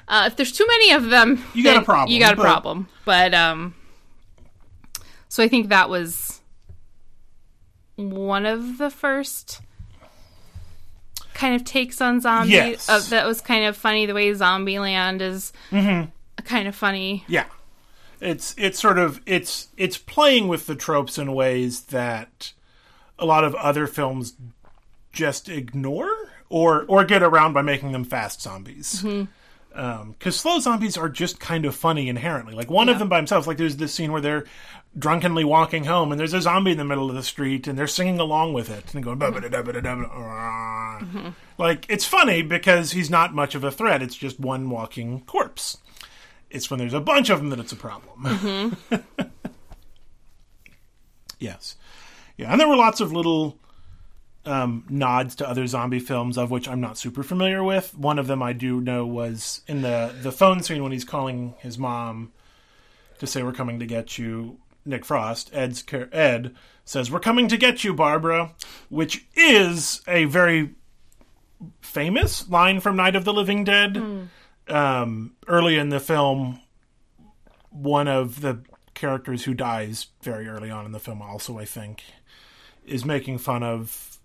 Uh, 0.10 0.24
if 0.28 0.38
there's 0.38 0.54
too 0.54 0.66
many 0.66 0.94
of 0.94 1.10
them, 1.10 1.44
You 1.54 1.66
got 1.66 1.76
a 1.78 1.82
problem, 1.86 2.14
You 2.14 2.20
got 2.22 2.32
a 2.34 2.36
but- 2.38 2.44
problem. 2.44 2.88
But 3.04 3.34
um, 3.34 3.76
so 5.28 5.44
I 5.44 5.50
think 5.50 5.68
that 5.68 5.90
was 5.90 6.40
one 7.96 8.46
of 8.46 8.78
the 8.78 8.90
first 8.90 9.62
kind 11.38 11.56
of 11.56 11.64
takes 11.64 12.02
on 12.02 12.20
zombies. 12.20 12.52
Yes. 12.54 12.90
Uh, 12.90 13.00
that 13.12 13.26
was 13.28 13.40
kind 13.42 13.64
of 13.64 13.78
funny. 13.78 14.06
The 14.08 14.14
way 14.16 14.32
Zombieland 14.32 15.22
is 15.22 15.54
Mm-hmm. 15.72 16.10
kind 16.44 16.68
of 16.68 16.76
funny. 16.76 17.24
Yeah. 17.28 17.46
It's 18.20 18.56
it's 18.58 18.80
sort 18.80 18.98
of 18.98 19.22
it's 19.28 19.68
it's 19.78 19.98
playing 20.00 20.48
with 20.48 20.66
the 20.66 20.76
tropes 20.76 21.20
in 21.20 21.34
ways 21.36 21.82
that 21.84 22.54
a 23.20 23.26
lot 23.26 23.44
of 23.44 23.54
other 23.56 23.86
films 23.86 24.34
just 25.14 25.48
ignore 25.50 26.10
or 26.50 26.84
or 26.88 27.06
get 27.06 27.22
around 27.22 27.54
by 27.54 27.62
making 27.62 27.92
them 27.92 28.04
fast 28.04 28.42
zombies. 28.42 29.06
Um, 29.74 30.16
because 30.18 30.40
slow 30.40 30.60
zombies 30.60 30.98
are 30.98 31.10
just 31.10 31.40
kind 31.40 31.66
of 31.66 31.76
funny 31.76 32.10
inherently. 32.10 32.56
Like 32.56 32.72
one 32.72 32.90
of 32.90 32.98
them 32.98 33.10
by 33.10 33.18
himself, 33.18 33.46
like 33.46 33.58
there's 33.58 33.78
this 33.78 33.94
scene 33.94 34.12
where 34.12 34.22
they're 34.22 34.46
drunkenly 34.98 35.44
walking 35.44 35.84
home 35.84 36.12
and 36.12 36.20
there's 36.20 36.34
a 36.34 36.42
zombie 36.42 36.72
in 36.72 36.78
the 36.78 36.84
middle 36.84 37.10
of 37.10 37.16
the 37.16 37.22
street 37.22 37.68
and 37.68 37.78
they're 37.78 37.86
singing 37.86 38.20
along 38.20 38.54
with 38.54 38.72
it 38.72 38.96
and 38.96 39.04
going 39.04 39.20
"Ba-ba-da-da-ba-da-da-ba." 39.20 41.36
like 41.60 41.86
it's 41.90 42.06
funny 42.06 42.42
because 42.42 42.94
he's 42.94 43.10
not 43.10 43.36
much 43.36 43.54
of 43.54 43.64
a 43.64 43.72
threat. 43.72 44.02
It's 44.02 44.16
just 44.16 44.40
one 44.40 44.72
walking 44.72 45.22
corpse. 45.22 45.78
It's 46.50 46.72
when 46.72 46.80
there's 46.80 46.94
a 46.94 47.02
bunch 47.02 47.30
of 47.30 47.40
them 47.40 47.50
that 47.50 47.60
it's 47.60 47.74
a 47.74 47.76
problem. 47.76 48.78
yes. 51.40 51.76
Yeah, 52.38 52.52
and 52.52 52.60
there 52.60 52.68
were 52.68 52.78
lots 52.78 53.02
of 53.02 53.12
little 53.12 53.60
um, 54.48 54.86
nods 54.90 55.36
to 55.36 55.50
other 55.50 55.68
zombie 55.68 56.00
films, 56.00 56.38
of 56.38 56.50
which 56.50 56.68
I'm 56.68 56.82
not 56.82 56.98
super 56.98 57.22
familiar 57.22 57.64
with. 57.64 57.96
One 57.98 58.18
of 58.18 58.28
them 58.28 58.42
I 58.42 58.54
do 58.54 58.80
know 58.80 59.06
was 59.06 59.62
in 59.68 59.82
the 59.82 60.16
the 60.22 60.32
phone 60.32 60.64
scene 60.64 60.82
when 60.82 60.92
he's 60.92 61.06
calling 61.06 61.56
his 61.60 61.78
mom 61.78 62.32
to 63.20 63.28
say 63.28 63.44
we're 63.44 63.52
coming 63.52 63.80
to 63.80 63.86
get 63.86 64.18
you. 64.18 64.58
Nick 64.86 65.04
Frost, 65.04 65.50
Ed's 65.54 65.84
Ed 66.14 66.56
says 66.86 67.12
we're 67.12 67.20
coming 67.20 67.50
to 67.50 67.58
get 67.58 67.84
you, 67.84 67.94
Barbara, 67.94 68.54
which 68.88 69.26
is 69.36 70.02
a 70.08 70.24
very 70.26 70.76
famous 71.82 72.48
line 72.50 72.80
from 72.80 72.96
Night 72.96 73.16
of 73.16 73.26
the 73.26 73.34
Living 73.34 73.66
Dead. 73.66 74.30
Um, 74.70 75.36
early 75.48 75.78
in 75.78 75.90
the 75.90 76.00
film, 76.00 76.62
one 77.70 78.08
of 78.08 78.40
the 78.42 78.62
characters 78.94 79.44
who 79.44 79.54
dies 79.54 80.08
very 80.22 80.48
early 80.48 80.70
on 80.72 80.86
in 80.86 80.92
the 80.94 81.00
film, 81.00 81.22
also 81.22 81.58
I 81.58 81.66
think, 81.66 82.04
is 82.86 83.04
making 83.04 83.40
fun 83.40 83.64
of 83.64 84.18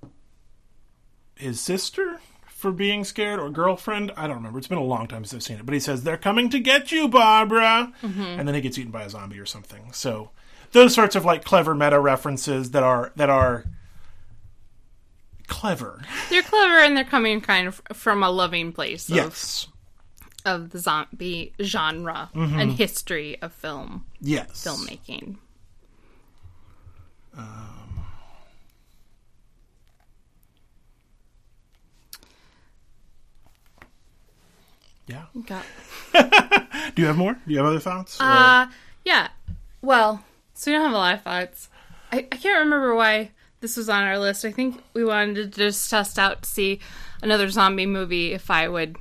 his 1.42 1.60
sister 1.60 2.20
for 2.46 2.72
being 2.72 3.04
scared 3.04 3.40
or 3.40 3.50
girlfriend. 3.50 4.12
I 4.16 4.26
don't 4.26 4.36
remember. 4.36 4.58
It's 4.58 4.68
been 4.68 4.78
a 4.78 4.82
long 4.84 5.06
time 5.08 5.24
since 5.24 5.34
I've 5.40 5.42
seen 5.46 5.58
it. 5.58 5.66
But 5.66 5.74
he 5.74 5.80
says, 5.80 6.04
They're 6.04 6.16
coming 6.16 6.48
to 6.50 6.58
get 6.60 6.90
you, 6.92 7.08
Barbara. 7.08 7.92
And 8.02 8.46
then 8.48 8.54
he 8.54 8.60
gets 8.60 8.78
eaten 8.78 8.92
by 8.92 9.02
a 9.02 9.10
zombie 9.10 9.38
or 9.40 9.46
something. 9.46 9.92
So 9.92 10.30
those 10.72 10.94
sorts 10.94 11.16
of 11.16 11.24
like 11.24 11.44
clever 11.44 11.74
meta 11.74 11.98
references 12.00 12.70
that 12.70 12.82
are 12.82 13.12
that 13.16 13.28
are 13.30 13.64
clever. 15.48 16.02
They're 16.30 16.42
clever 16.42 16.78
and 16.78 16.96
they're 16.96 17.04
coming 17.04 17.40
kind 17.42 17.68
of 17.68 17.82
from 17.92 18.22
a 18.22 18.30
loving 18.30 18.72
place 18.72 19.08
of, 19.10 19.16
Yes. 19.16 19.66
of 20.46 20.70
the 20.70 20.78
zombie 20.78 21.52
genre 21.60 22.30
Mm-hmm. 22.34 22.58
and 22.58 22.72
history 22.72 23.42
of 23.42 23.52
film 23.52 24.06
Yes. 24.20 24.64
filmmaking. 24.64 25.36
Yeah. 35.12 35.42
Got 35.46 35.64
Do 36.94 37.02
you 37.02 37.06
have 37.08 37.16
more? 37.18 37.34
Do 37.34 37.40
you 37.52 37.58
have 37.58 37.66
other 37.66 37.80
thoughts? 37.80 38.18
Or- 38.20 38.24
Uh, 38.24 38.66
yeah. 39.04 39.28
Well, 39.82 40.24
so 40.54 40.70
we 40.70 40.76
don't 40.76 40.84
have 40.86 40.92
a 40.94 40.96
lot 40.96 41.14
of 41.14 41.22
thoughts. 41.22 41.68
I, 42.10 42.18
I 42.18 42.36
can't 42.36 42.60
remember 42.64 42.94
why 42.94 43.30
this 43.60 43.76
was 43.76 43.88
on 43.88 44.04
our 44.04 44.18
list. 44.18 44.44
I 44.44 44.52
think 44.52 44.82
we 44.94 45.04
wanted 45.04 45.34
to 45.36 45.46
just 45.46 45.88
test 45.90 46.18
out 46.18 46.42
to 46.42 46.48
see 46.48 46.80
another 47.22 47.48
zombie 47.50 47.86
movie 47.86 48.32
if 48.32 48.50
I 48.50 48.68
would 48.68 48.96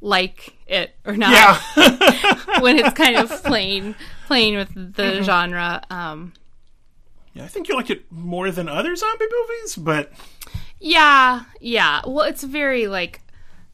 like 0.00 0.54
it 0.66 0.94
or 1.04 1.16
not 1.16 1.32
yeah. 1.76 2.60
when 2.60 2.78
it's 2.78 2.94
kind 2.94 3.16
of 3.16 3.28
playing 3.44 3.94
playing 4.26 4.56
with 4.56 4.72
the 4.74 5.02
Mm-hmm. 5.02 5.22
genre. 5.24 5.82
Um, 5.90 6.32
yeah. 7.34 7.44
I 7.44 7.48
think 7.48 7.68
you 7.68 7.74
like 7.76 7.90
it 7.90 8.10
more 8.10 8.50
than 8.50 8.68
other 8.68 8.94
zombie 8.96 9.26
movies, 9.30 9.76
but 9.76 10.12
yeah, 10.80 11.42
yeah. 11.60 12.00
Well, 12.06 12.24
it's 12.26 12.42
very 12.42 12.86
like 12.86 13.20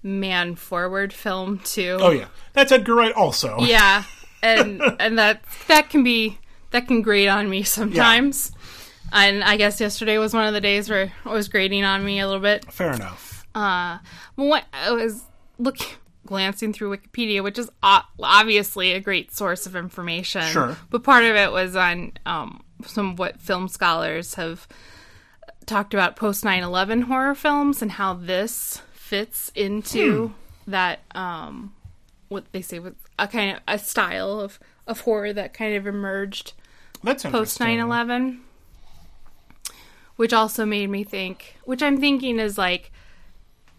man 0.06 0.54
forward 0.54 1.12
film 1.12 1.58
too. 1.58 1.98
oh 2.00 2.10
yeah, 2.10 2.28
that's 2.52 2.72
Edgar 2.72 2.94
Wright 2.94 3.12
also. 3.12 3.56
Yeah, 3.60 4.04
and 4.42 4.80
and 5.00 5.18
that 5.18 5.42
that 5.68 5.90
can 5.90 6.04
be 6.04 6.38
that 6.70 6.86
can 6.86 7.02
grate 7.02 7.28
on 7.28 7.50
me 7.50 7.62
sometimes. 7.64 8.52
And 9.12 9.44
I 9.44 9.56
guess 9.56 9.80
yesterday 9.80 10.18
was 10.18 10.34
one 10.34 10.46
of 10.46 10.54
the 10.54 10.60
days 10.60 10.88
where 10.90 11.04
it 11.04 11.12
was 11.24 11.48
grating 11.48 11.84
on 11.84 12.04
me 12.04 12.18
a 12.20 12.26
little 12.26 12.40
bit. 12.42 12.70
Fair 12.72 12.92
enough. 12.92 13.46
Uh, 13.54 13.98
well, 14.36 14.48
what 14.48 14.64
I 14.72 14.90
was 14.90 15.22
looking, 15.58 15.96
glancing 16.26 16.72
through 16.72 16.96
Wikipedia, 16.96 17.42
which 17.42 17.58
is 17.58 17.70
obviously 17.82 18.92
a 18.92 19.00
great 19.00 19.32
source 19.34 19.64
of 19.64 19.76
information. 19.76 20.42
Sure. 20.42 20.76
But 20.90 21.04
part 21.04 21.24
of 21.24 21.36
it 21.36 21.52
was 21.52 21.76
on 21.76 22.12
um, 22.26 22.64
some 22.84 23.10
of 23.12 23.18
what 23.18 23.40
film 23.40 23.68
scholars 23.68 24.34
have 24.34 24.66
talked 25.66 25.94
about 25.94 26.16
post 26.16 26.44
9/11 26.44 27.04
horror 27.04 27.34
films 27.34 27.82
and 27.82 27.92
how 27.92 28.12
this 28.14 28.82
fits 29.06 29.52
into 29.54 30.32
that 30.66 30.98
um, 31.14 31.72
what 32.28 32.44
they 32.52 32.60
say 32.60 32.78
with 32.80 32.94
a 33.18 33.28
kind 33.28 33.56
of 33.56 33.62
a 33.68 33.78
style 33.78 34.40
of 34.40 34.58
of 34.86 35.00
horror 35.00 35.32
that 35.32 35.54
kind 35.54 35.74
of 35.76 35.86
emerged 35.86 36.52
That's 37.04 37.22
post 37.22 37.60
interesting. 37.60 37.78
9-11 37.78 38.38
which 40.16 40.32
also 40.32 40.64
made 40.66 40.88
me 40.90 41.04
think 41.04 41.56
which 41.64 41.82
i'm 41.82 41.98
thinking 42.00 42.38
is 42.38 42.56
like 42.58 42.90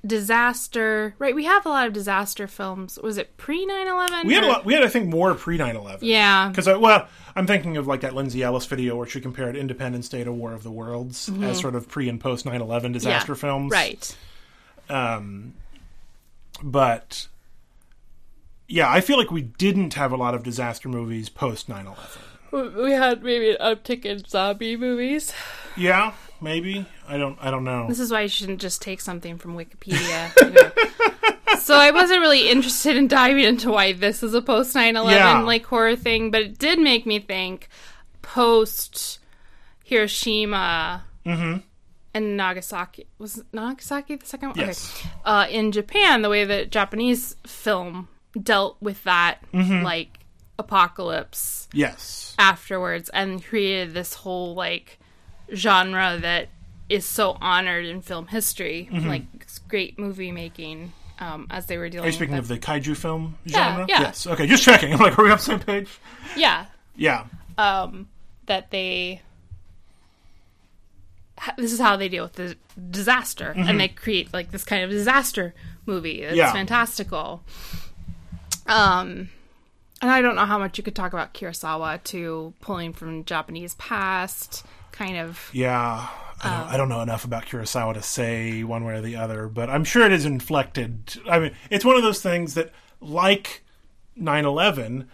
disaster 0.06 1.16
right 1.20 1.36
we 1.36 1.44
have 1.46 1.66
a 1.66 1.70
lot 1.70 1.88
of 1.88 1.94
disaster 1.94 2.48
films 2.48 2.98
was 3.02 3.18
it 3.18 3.36
pre 3.38 3.66
9-11 3.68 4.24
We 4.26 4.34
had 4.36 4.44
a 4.44 4.48
lot. 4.48 4.66
We 4.66 4.74
had, 4.74 4.84
I 4.84 4.88
think, 4.88 5.08
more 5.08 5.34
pre 5.34 5.58
9/11. 5.58 5.98
yeah 6.02 6.48
Because 6.50 6.68
well, 6.68 7.08
I'm 7.36 7.48
thinking 7.48 7.76
of 7.78 7.88
like 7.88 8.02
that 8.02 8.14
Lindsay 8.16 8.44
Ellis 8.44 8.66
video 8.66 8.96
where 8.96 9.08
she 9.08 9.20
compared 9.20 9.56
Independence 9.58 10.08
Day 10.08 10.24
to 10.24 10.32
War 10.32 10.54
of 10.54 10.64
the 10.64 10.72
Worlds 10.72 11.30
as 11.42 11.60
sort 11.60 11.76
of 11.76 11.90
pre 11.90 12.08
and 12.08 12.20
post 12.22 12.46
9/11 12.46 12.94
disaster 12.94 13.34
Mm-hmm. 13.34 13.46
Yeah, 13.46 13.52
films. 13.52 13.72
right 13.72 14.16
Um, 14.90 15.54
but 16.64 17.28
yeah, 18.68 18.90
I 18.90 19.02
feel 19.02 19.18
like 19.18 19.32
we 19.32 19.42
didn't 19.44 19.94
have 19.96 20.12
a 20.12 20.18
lot 20.18 20.34
of 20.34 20.44
disaster 20.44 20.90
movies 20.90 21.30
post 21.30 21.68
9/11. 21.70 22.84
we 22.84 22.92
had 22.92 23.24
maybe 23.24 23.52
an 23.52 23.58
uptick 23.62 24.06
in 24.06 24.24
zombie 24.26 24.78
movies 24.78 25.34
Yeah, 25.76 26.14
maybe. 26.42 26.86
I 27.08 27.18
don't. 27.18 27.38
I 27.42 27.52
don't 27.52 27.64
know. 27.64 27.88
this 27.88 28.00
is 28.00 28.12
why 28.12 28.22
you 28.22 28.28
shouldn't 28.30 28.62
just 28.62 28.82
take 28.82 29.02
something 29.02 29.38
from 29.38 29.56
wikipedia 29.56 30.32
so 31.60 31.76
i 31.76 31.92
wasn't 31.92 32.20
really 32.22 32.50
interested 32.50 32.96
in 32.98 33.08
diving 33.08 33.44
into 33.44 33.70
why 33.72 33.92
this 33.94 34.24
is 34.24 34.34
a 34.34 34.42
post 34.42 34.76
9-11 34.76 35.12
Yeah. 35.12 35.40
like 35.42 35.66
horror 35.66 35.96
thing 35.96 36.32
but 36.32 36.42
it 36.42 36.58
did 36.58 36.80
make 36.80 37.06
me 37.06 37.20
think 37.20 37.68
post 38.22 39.20
hiroshima 39.84 41.04
Mm-hmm. 41.26 41.58
And 42.18 42.38
nagasaki 42.38 43.06
was 43.20 43.44
nagasaki 43.54 44.16
the 44.16 44.26
second 44.26 44.50
one 44.50 44.58
Yes. 44.60 44.92
okay 45.02 45.10
uh, 45.26 45.46
in 45.50 45.72
japan 45.72 46.22
the 46.22 46.30
way 46.30 46.44
that 46.46 46.72
japanese 46.72 47.36
film 47.46 48.08
dealt 48.42 48.78
with 48.82 49.04
that 49.04 49.44
Mm-hmm. 49.54 49.84
like 49.84 50.20
apocalypse 50.60 51.68
Yes. 51.74 52.36
afterwards 52.40 53.10
and 53.14 53.44
created 53.44 53.94
this 53.94 54.14
whole 54.14 54.56
like 54.56 55.00
genre 55.54 56.18
that 56.22 56.50
is 56.90 57.06
so 57.06 57.38
honored 57.42 57.86
in 57.86 58.02
film 58.02 58.28
history, 58.28 58.88
like 58.92 59.24
great 59.68 60.00
movie 60.00 60.32
making. 60.32 60.94
Um, 61.20 61.48
as 61.50 61.66
they 61.66 61.78
were 61.78 61.90
dealing 61.90 62.04
Mm-hmm. 62.04 62.06
Are 62.06 62.08
you 62.08 62.14
speaking 62.14 62.36
with 62.36 62.44
of 62.44 62.48
the 62.48 62.60
kaiju 62.60 62.96
film 62.96 63.38
genre? 63.48 63.86
yeah. 63.90 64.02
Yes. 64.02 64.26
Okay, 64.28 64.46
just 64.48 64.64
checking. 64.64 64.94
I'm 64.94 65.00
like, 65.00 65.18
are 65.20 65.24
we 65.24 65.32
on 65.32 65.38
the 65.38 65.44
same 65.44 65.60
page? 65.60 65.90
yeah, 66.38 66.66
Yeah. 66.96 67.26
um, 67.58 68.08
that 68.46 68.70
they 68.72 69.22
this 71.58 71.72
is 71.74 71.80
how 71.80 71.96
they 71.98 72.10
deal 72.10 72.24
with 72.24 72.34
the 72.34 72.56
disaster, 72.90 73.54
and 73.56 73.80
they 73.80 73.88
create 73.88 74.34
like 74.34 74.52
this 74.52 74.64
kind 74.64 74.84
of 74.84 74.90
disaster 74.90 75.54
movie. 75.86 76.22
It's 76.22 76.30
Mm-hmm. 76.32 76.38
Yeah. 76.38 76.52
fantastical. 76.52 77.44
Um, 78.66 79.30
and 80.02 80.12
I 80.12 80.22
don't 80.22 80.36
know 80.36 80.46
how 80.46 80.60
much 80.60 80.78
you 80.78 80.84
could 80.84 80.96
talk 80.96 81.14
about 81.14 81.34
Kurosawa 81.34 82.04
to 82.06 82.54
pulling 82.62 82.94
from 82.94 83.24
Japanese 83.26 83.76
past, 83.76 84.66
kind 84.92 85.18
of. 85.18 85.50
Yeah. 85.54 86.08
I 86.44 86.48
Um, 86.50 86.60
don't, 86.62 86.74
I 86.74 86.78
don't 86.78 86.90
know 86.90 87.02
enough 87.02 87.24
about 87.26 87.46
Kurosawa 87.46 87.96
to 87.96 88.02
say 88.04 88.64
one 88.64 88.84
way 88.84 88.96
or 88.96 89.02
the 89.02 89.16
other, 89.16 89.48
but 89.48 89.70
I'm 89.70 89.84
sure 89.84 90.06
it 90.06 90.12
is 90.12 90.26
inflected. 90.26 91.16
I 91.30 91.40
mean, 91.40 91.52
it's 91.72 91.84
one 91.86 91.96
of 91.96 92.04
those 92.04 92.22
things 92.22 92.54
that, 92.54 92.72
like 93.02 93.64
9 94.16 94.46
11, 94.46 95.08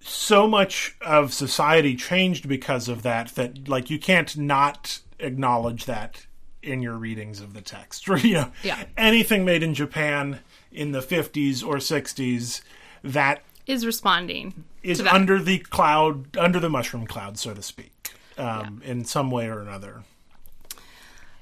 so 0.00 0.46
much 0.48 0.96
of 1.02 1.32
society 1.32 1.94
changed 1.94 2.48
because 2.48 2.88
of 2.88 3.02
that 3.02 3.28
that 3.34 3.68
like 3.68 3.90
you 3.90 3.98
can't 3.98 4.36
not 4.36 5.00
acknowledge 5.18 5.84
that 5.84 6.26
in 6.62 6.82
your 6.82 6.94
readings 6.96 7.40
of 7.40 7.52
the 7.54 7.60
text. 7.60 8.08
Or 8.08 8.18
you 8.18 8.34
know, 8.34 8.52
Yeah. 8.62 8.84
anything 8.96 9.44
made 9.44 9.62
in 9.62 9.74
Japan 9.74 10.40
in 10.72 10.92
the 10.92 11.00
50s 11.00 11.66
or 11.66 11.76
60s 11.76 12.62
that 13.02 13.42
Is 13.66 13.84
responding 13.86 14.64
is 14.82 15.00
under 15.02 15.38
the 15.38 15.58
cloud, 15.58 16.36
under 16.36 16.58
the 16.60 16.70
mushroom 16.70 17.06
cloud, 17.06 17.38
so 17.38 17.52
to 17.54 17.62
speak, 17.62 18.12
um, 18.38 18.80
in 18.84 19.04
some 19.04 19.30
way 19.30 19.46
or 19.46 19.60
another. 19.60 20.04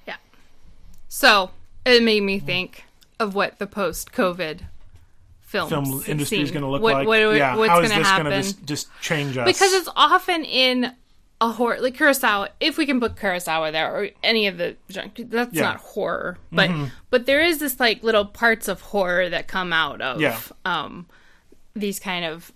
Yeah. 0.07 0.17
So 1.09 1.51
it 1.87 2.03
made 2.03 2.23
me 2.25 2.39
think 2.41 2.85
of 3.21 3.35
what 3.37 3.59
the 3.59 3.67
post-COVID 3.67 4.63
film, 5.49 5.69
Film 5.69 6.03
industry 6.07 6.41
is 6.41 6.51
going 6.51 6.63
to 6.63 6.69
look 6.69 6.83
what, 6.83 6.95
like. 6.95 7.07
What, 7.09 7.19
yeah, 7.37 7.57
what's 7.57 7.71
how 7.71 7.81
is 7.81 7.89
going 7.91 8.03
to 8.03 8.05
this 8.05 8.13
going 8.13 8.25
to 8.27 8.37
just, 8.43 8.67
just 8.67 8.89
change 9.01 9.37
us? 9.39 9.47
because 9.47 9.73
it's 9.73 9.89
often 9.97 10.45
in 10.45 10.93
a 11.41 11.53
horror, 11.53 11.81
like 11.81 11.97
Kurosawa. 11.97 12.49
If 12.61 12.77
we 12.77 12.85
can 12.85 13.01
put 13.01 13.17
Kurosawa 13.17 13.73
there, 13.73 13.91
or 13.95 14.09
any 14.23 14.47
of 14.47 14.59
the 14.59 14.77
that's 14.89 15.09
Yeah. 15.17 15.43
Mm-hmm. 15.45 15.57
not 15.61 15.77
horror, 15.77 16.37
but 16.53 16.71
but 17.11 17.25
there 17.27 17.41
is 17.41 17.59
this 17.59 17.81
like 17.81 18.03
little 18.03 18.27
parts 18.27 18.69
of 18.69 18.81
horror 18.83 19.31
that 19.31 19.49
come 19.49 19.73
out 19.73 20.03
of 20.03 20.21
Yeah. 20.21 20.39
um, 20.67 21.07
these 21.75 21.99
kind 21.99 22.25
of 22.27 22.53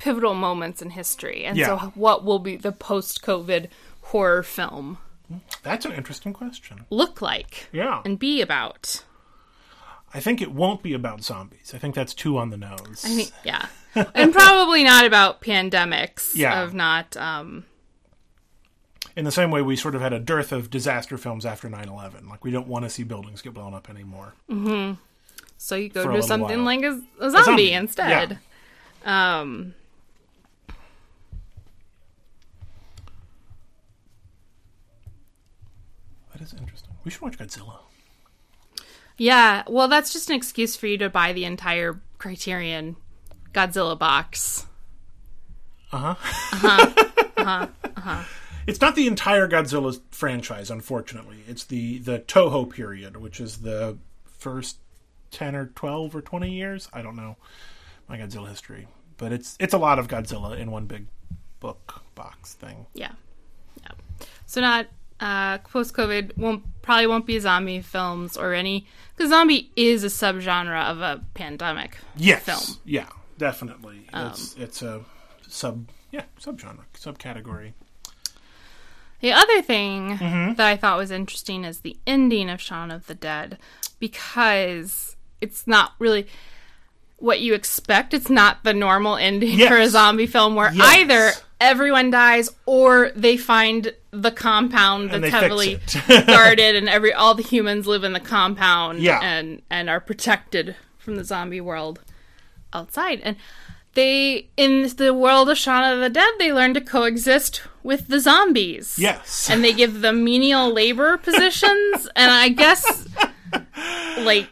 pivotal 0.00 0.34
moments 0.34 0.80
in 0.80 0.90
history, 0.90 1.44
and 1.44 1.58
Yeah. 1.58 1.66
so 1.66 1.92
what 1.94 2.24
will 2.24 2.38
be 2.38 2.56
the 2.56 2.72
post-COVID 2.72 3.68
horror 4.02 4.42
film 4.42 4.98
that's 5.62 5.84
an 5.84 5.92
interesting 5.92 6.32
question. 6.32 6.86
look 6.90 7.20
like 7.20 7.68
Yeah, 7.72 8.00
and 8.04 8.18
be 8.18 8.40
about? 8.40 9.04
I 10.14 10.20
think 10.20 10.42
it 10.42 10.52
won't 10.52 10.82
be 10.82 10.92
about 10.92 11.22
zombies. 11.22 11.72
I 11.74 11.78
think 11.78 11.94
that's 11.94 12.12
too 12.14 12.36
on 12.36 12.50
the 12.50 12.56
nose. 12.56 13.02
I 13.04 13.14
mean, 13.14 13.28
yeah, 13.44 13.66
and 14.14 14.32
probably 14.32 14.84
not 14.84 15.06
about 15.06 15.40
pandemics. 15.40 16.34
Yeah. 16.34 16.62
of 16.62 16.74
not. 16.74 17.16
Um, 17.16 17.64
in 19.16 19.24
the 19.24 19.32
same 19.32 19.50
way 19.50 19.62
we 19.62 19.76
sort 19.76 19.94
of 19.94 20.00
had 20.00 20.12
a 20.12 20.18
dearth 20.18 20.52
of 20.52 20.70
disaster 20.70 21.18
films 21.18 21.44
after 21.44 21.68
9-11 21.68 22.28
like 22.28 22.44
we 22.44 22.50
don't 22.50 22.66
want 22.66 22.84
to 22.84 22.90
see 22.90 23.02
buildings 23.02 23.42
get 23.42 23.52
blown 23.52 23.74
up 23.74 23.90
anymore 23.90 24.34
so 25.58 25.76
you 25.76 25.88
go 25.88 26.10
to 26.10 26.22
something 26.22 26.64
while. 26.64 26.78
like 26.80 26.82
a, 26.82 27.00
a 27.20 27.30
zombie, 27.30 27.44
zombie, 27.44 27.72
instead. 27.72 28.38
Um, 29.04 29.74
that 36.32 36.40
is 36.40 36.54
interesting 36.54 36.94
we 37.04 37.10
should 37.10 37.20
watch 37.20 37.36
godzilla 37.38 37.80
yeah, 39.22 39.62
well, 39.68 39.86
that's 39.86 40.12
just 40.12 40.30
an 40.30 40.36
excuse 40.36 40.74
for 40.74 40.88
you 40.88 40.98
to 40.98 41.08
buy 41.08 41.32
the 41.32 41.44
entire 41.44 42.00
Criterion 42.18 42.96
Godzilla 43.52 43.96
box. 43.96 44.66
Uh 45.92 46.14
huh. 46.14 46.14
Uh 46.52 46.56
huh. 46.56 46.92
uh 47.36 47.44
huh. 47.44 47.66
Uh-huh. 47.96 48.24
It's 48.66 48.80
not 48.80 48.96
the 48.96 49.06
entire 49.06 49.48
godzilla 49.48 50.00
franchise 50.10 50.70
unfortunately 50.70 51.38
it's 51.48 51.64
the 51.64 51.98
the 51.98 52.20
toho 52.20 52.68
period 52.68 53.16
which 53.16 53.40
is 53.40 53.58
the 53.58 53.98
first 54.24 54.78
10 55.32 55.56
or 55.56 55.66
12 55.66 56.14
or 56.14 56.20
20 56.22 56.50
years 56.50 56.88
i 56.92 57.02
don't 57.02 57.16
know 57.16 57.36
my 58.08 58.16
godzilla 58.16 58.48
history 58.48 58.86
but 59.16 59.32
it's 59.32 59.56
it's 59.58 59.74
a 59.74 59.78
lot 59.78 59.98
of 59.98 60.06
godzilla 60.06 60.56
in 60.56 60.70
one 60.70 60.86
big 60.86 61.06
book 61.58 62.02
box 62.14 62.54
thing 62.54 62.86
Yeah, 62.94 63.12
yeah. 63.82 63.92
So 64.46 64.60
not 64.60 64.86
uh, 65.22 65.58
post 65.58 65.94
COVID 65.94 66.36
won't 66.36 66.62
probably 66.82 67.06
won't 67.06 67.24
be 67.26 67.38
zombie 67.38 67.80
films 67.80 68.36
or 68.36 68.52
any 68.52 68.86
because 69.16 69.30
zombie 69.30 69.70
is 69.76 70.02
a 70.04 70.08
subgenre 70.08 70.84
of 70.90 71.00
a 71.00 71.22
pandemic 71.34 71.96
yes 72.16 72.42
film. 72.44 72.78
yeah 72.84 73.06
definitely 73.38 74.06
it's 74.12 74.54
it's 74.56 74.82
a 74.82 75.00
sub 75.46 75.88
yeah 76.10 76.24
subgenre 76.40 76.84
subcategory 76.98 77.72
The 79.20 79.32
other 79.32 79.62
thing 79.62 80.18
Mm-hmm. 80.18 80.54
that 80.54 80.66
I 80.66 80.76
thought 80.76 80.98
was 80.98 81.12
interesting 81.12 81.64
is 81.64 81.80
the 81.80 81.96
ending 82.06 82.50
of 82.50 82.60
Shaun 82.60 82.90
of 82.90 83.06
the 83.06 83.14
Dead 83.14 83.58
because 84.00 85.14
it's 85.40 85.66
not 85.66 85.92
really 86.00 86.26
what 87.18 87.38
you 87.40 87.54
expect. 87.54 88.14
It's 88.14 88.28
not 88.28 88.64
the 88.64 88.74
normal 88.74 89.16
ending 89.16 89.56
Yes. 89.60 89.68
for 89.68 89.78
a 89.78 89.88
zombie 89.88 90.26
film 90.26 90.56
where 90.56 90.72
Yes. 90.74 90.96
either 90.98 91.30
everyone 91.60 92.10
dies 92.10 92.50
or 92.66 93.12
they 93.14 93.36
find 93.36 93.94
the 94.12 94.30
compound 94.30 95.10
that's 95.10 95.28
heavily 95.30 95.80
guarded 96.26 96.76
and 96.76 96.88
every 96.88 97.12
all 97.14 97.34
the 97.34 97.42
humans 97.42 97.86
live 97.86 98.04
in 98.04 98.12
the 98.12 98.20
compound 98.20 98.98
Yeah. 99.00 99.20
and 99.22 99.62
and 99.70 99.88
are 99.88 100.00
protected 100.00 100.76
from 100.98 101.16
the 101.16 101.24
zombie 101.24 101.60
world 101.62 102.00
outside. 102.74 103.20
And 103.24 103.36
they 103.94 104.48
in 104.56 104.88
the 104.96 105.12
world 105.14 105.48
of 105.48 105.56
Shaun 105.58 105.90
of 105.92 106.00
the 106.00 106.10
Dead 106.10 106.30
they 106.38 106.52
learn 106.52 106.74
to 106.74 106.80
coexist 106.80 107.62
with 107.82 108.08
the 108.08 108.20
zombies. 108.20 108.98
Yes. 108.98 109.48
And 109.50 109.64
they 109.64 109.72
give 109.72 110.02
them 110.02 110.22
menial 110.24 110.70
labor 110.72 111.16
positions. 111.28 112.08
And 112.14 112.30
i 112.30 112.48
guess 112.50 113.08
like 114.18 114.48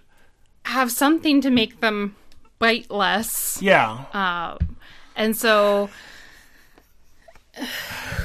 have 0.64 0.90
something 0.90 1.40
to 1.42 1.51
make 1.51 1.81
them 1.81 2.16
bite 2.59 2.90
less. 2.90 3.59
Yeah. 3.61 4.05
Um, 4.12 4.77
and 5.16 5.37
so 5.37 5.90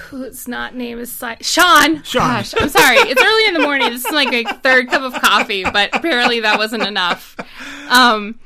whose 0.10 0.48
not 0.48 0.76
name 0.76 1.00
is 1.00 1.12
si- 1.12 1.36
Shaun. 1.42 2.04
Shaun. 2.04 2.22
Gosh, 2.22 2.54
I'm 2.58 2.70
sorry. 2.70 2.98
It's 2.98 3.22
early 3.22 3.48
in 3.48 3.54
the 3.54 3.60
morning. 3.62 3.90
This 3.90 4.06
is 4.06 4.12
like 4.12 4.34
a 4.34 4.54
third 4.60 4.90
cup 4.90 5.02
of 5.02 5.14
coffee, 5.22 5.64
but 5.64 5.90
apparently 5.94 6.40
that 6.42 6.58
wasn't 6.58 6.84
enough. 6.84 7.36
Um, 7.90 8.40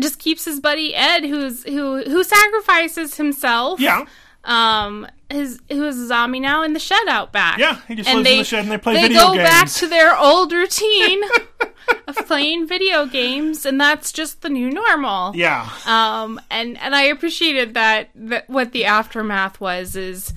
just 0.00 0.18
keeps 0.18 0.44
his 0.44 0.60
buddy 0.60 0.94
Ed, 0.94 1.24
who's 1.24 1.62
who 1.64 2.02
who 2.02 2.24
sacrifices 2.24 3.16
himself. 3.16 3.80
yeah 3.80 4.04
Um, 4.44 5.06
his 5.30 5.58
who's 5.70 5.96
a 5.96 6.06
zombie 6.06 6.40
now 6.40 6.62
in 6.62 6.72
the 6.74 6.78
shed 6.80 7.08
out 7.08 7.32
back. 7.32 7.58
Yeah, 7.58 7.80
he 7.88 7.94
just 7.94 8.08
lives 8.12 8.28
in 8.30 8.38
the 8.38 8.44
shed 8.44 8.60
and 8.64 8.70
they 8.70 8.78
play 8.78 8.94
they 8.94 9.02
video 9.08 9.20
go 9.20 9.34
back 9.36 9.68
to 9.70 9.86
their 9.88 10.16
old 10.16 10.52
routine 10.52 11.22
of 12.06 12.14
playing 12.26 12.66
video 12.66 13.06
games, 13.06 13.64
and 13.66 13.80
that's 13.80 14.12
just 14.12 14.42
the 14.42 14.48
new 14.50 14.70
normal. 14.70 15.34
yeah 15.34 15.68
Um, 15.86 16.40
and 16.50 16.78
and 16.78 16.94
I 16.94 17.04
appreciated 17.04 17.74
that 17.74 18.10
that 18.14 18.48
what 18.50 18.72
the 18.72 18.84
aftermath 18.84 19.60
was 19.60 19.96
is, 19.96 20.34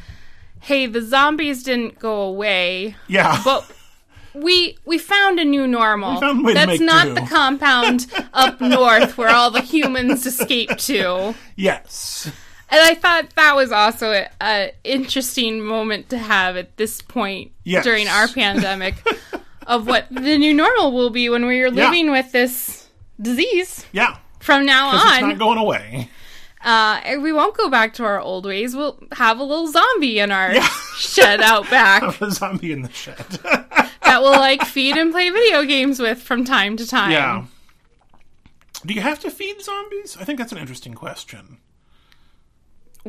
hey, 0.62 0.86
the 0.86 1.02
zombies 1.02 1.64
didn't 1.64 2.00
go 2.00 2.22
away, 2.22 2.96
yeah 3.08 3.42
but 3.44 3.70
we 4.34 4.78
we 4.86 4.98
found 4.98 5.40
a 5.40 5.46
new 5.46 5.68
normal. 5.68 6.20
found 6.22 6.48
a 6.50 6.54
That's 6.54 6.80
not 6.80 7.08
do. 7.08 7.14
the 7.16 7.22
compound 7.22 8.06
up 8.34 8.62
north 8.62 9.18
where 9.18 9.30
all 9.30 9.52
the 9.52 9.62
humans 9.62 10.26
escaped 10.26 10.80
to. 10.88 11.36
yes 11.56 12.32
And 12.70 12.82
I 12.82 12.96
thought 12.96 13.30
that 13.36 13.56
was 13.56 13.72
also 13.72 14.12
a, 14.12 14.28
a 14.42 14.72
interesting 14.84 15.62
moment 15.62 16.10
to 16.10 16.18
have 16.18 16.58
at 16.58 16.76
this 16.78 17.02
point 17.02 17.52
Yes. 17.64 17.84
during 17.84 18.08
our 18.08 18.28
pandemic 18.44 18.96
of 19.66 19.88
what 19.88 20.08
the 20.12 20.38
new 20.38 20.54
normal 20.54 20.92
will 20.92 21.10
be 21.10 21.30
when 21.30 21.46
we 21.46 21.62
are 21.62 21.68
Yeah. 21.68 21.86
living 21.86 22.12
with 22.12 22.32
this 22.32 22.88
disease 23.22 23.86
yeah 23.92 24.18
from 24.40 24.66
now 24.66 24.92
because 24.92 25.14
it's 25.14 25.24
on. 25.24 25.30
not 25.30 25.40
going 25.40 25.58
away 25.58 26.10
uh, 26.64 27.02
we 27.22 27.32
won't 27.34 27.56
go 27.58 27.70
back 27.70 27.94
to 27.94 28.04
our 28.04 28.20
old 28.20 28.46
ways. 28.46 28.76
We'll 28.76 29.00
have 29.14 29.40
a 29.40 29.44
little 29.44 29.68
zombie 29.68 30.20
in 30.20 30.32
our 30.32 30.54
Yeah. 30.54 30.68
shed 30.98 31.40
out 31.42 31.70
back 31.70 32.04
a 32.22 32.32
zombie 32.32 32.72
in 32.74 32.82
the 32.82 32.92
shed 32.92 33.18
that 34.04 34.20
we'll 34.22 34.32
like 34.32 34.64
feed 34.66 34.98
and 34.98 35.12
play 35.12 35.30
video 35.30 35.64
games 35.64 36.00
with 36.00 36.22
from 36.22 36.44
time 36.46 36.76
to 36.78 36.86
time. 36.88 37.12
yeah 37.12 37.46
do 38.86 38.94
you 38.94 39.02
have 39.02 39.20
to 39.20 39.32
feed 39.32 39.62
zombies 39.62 40.18
i 40.20 40.24
think 40.24 40.38
that's 40.40 40.52
an 40.52 40.58
interesting 40.58 40.94
question 40.94 41.58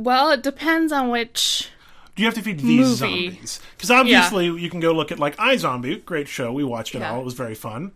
Well, 0.03 0.31
it 0.31 0.43
depends 0.43 0.93
on 0.93 1.11
which. 1.11 1.69
do 2.17 2.23
you 2.23 2.27
have 2.27 2.35
to 2.35 2.43
feed 2.43 2.59
these 2.61 3.01
Movie. 3.01 3.29
zombies 3.31 3.61
because 3.77 3.91
obviously 3.91 4.47
you 4.47 4.69
can 4.71 4.81
go 4.81 4.93
look 4.93 5.13
at 5.13 5.19
like 5.19 5.37
iZombie 5.37 6.05
great 6.05 6.27
show 6.29 6.53
we 6.53 6.65
watched 6.65 6.95
it 6.95 6.99
Yeah. 7.01 7.13
all 7.13 7.21
it 7.21 7.25
was 7.25 7.35
very 7.35 7.55
fun 7.55 7.93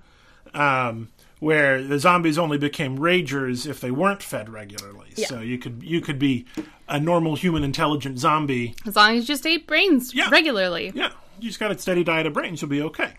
um, 0.54 1.08
where 1.40 1.82
the 1.82 1.98
zombies 1.98 2.38
only 2.38 2.56
became 2.58 2.98
ragers 2.98 3.66
if 3.68 3.80
they 3.80 3.90
weren't 3.90 4.22
fed 4.22 4.48
regularly 4.48 5.10
so 5.16 5.40
you 5.40 5.58
could 5.58 5.82
you 5.82 6.00
could 6.00 6.18
be 6.20 6.44
a 6.88 7.00
normal 7.00 7.34
human 7.34 7.64
intelligent 7.64 8.18
zombie 8.18 8.74
As 8.86 8.94
long 8.96 9.16
as 9.16 9.22
you 9.28 9.34
just 9.34 9.46
ate 9.46 9.66
brains 9.66 10.14
Yeah. 10.14 10.28
regularly. 10.30 10.92
yeah 10.94 11.10
you 11.40 11.48
just 11.48 11.58
got 11.58 11.72
a 11.72 11.78
steady 11.78 12.04
diet 12.04 12.26
of 12.26 12.32
brains 12.32 12.62
you'll 12.62 12.70
be 12.70 12.82
okay 12.82 13.14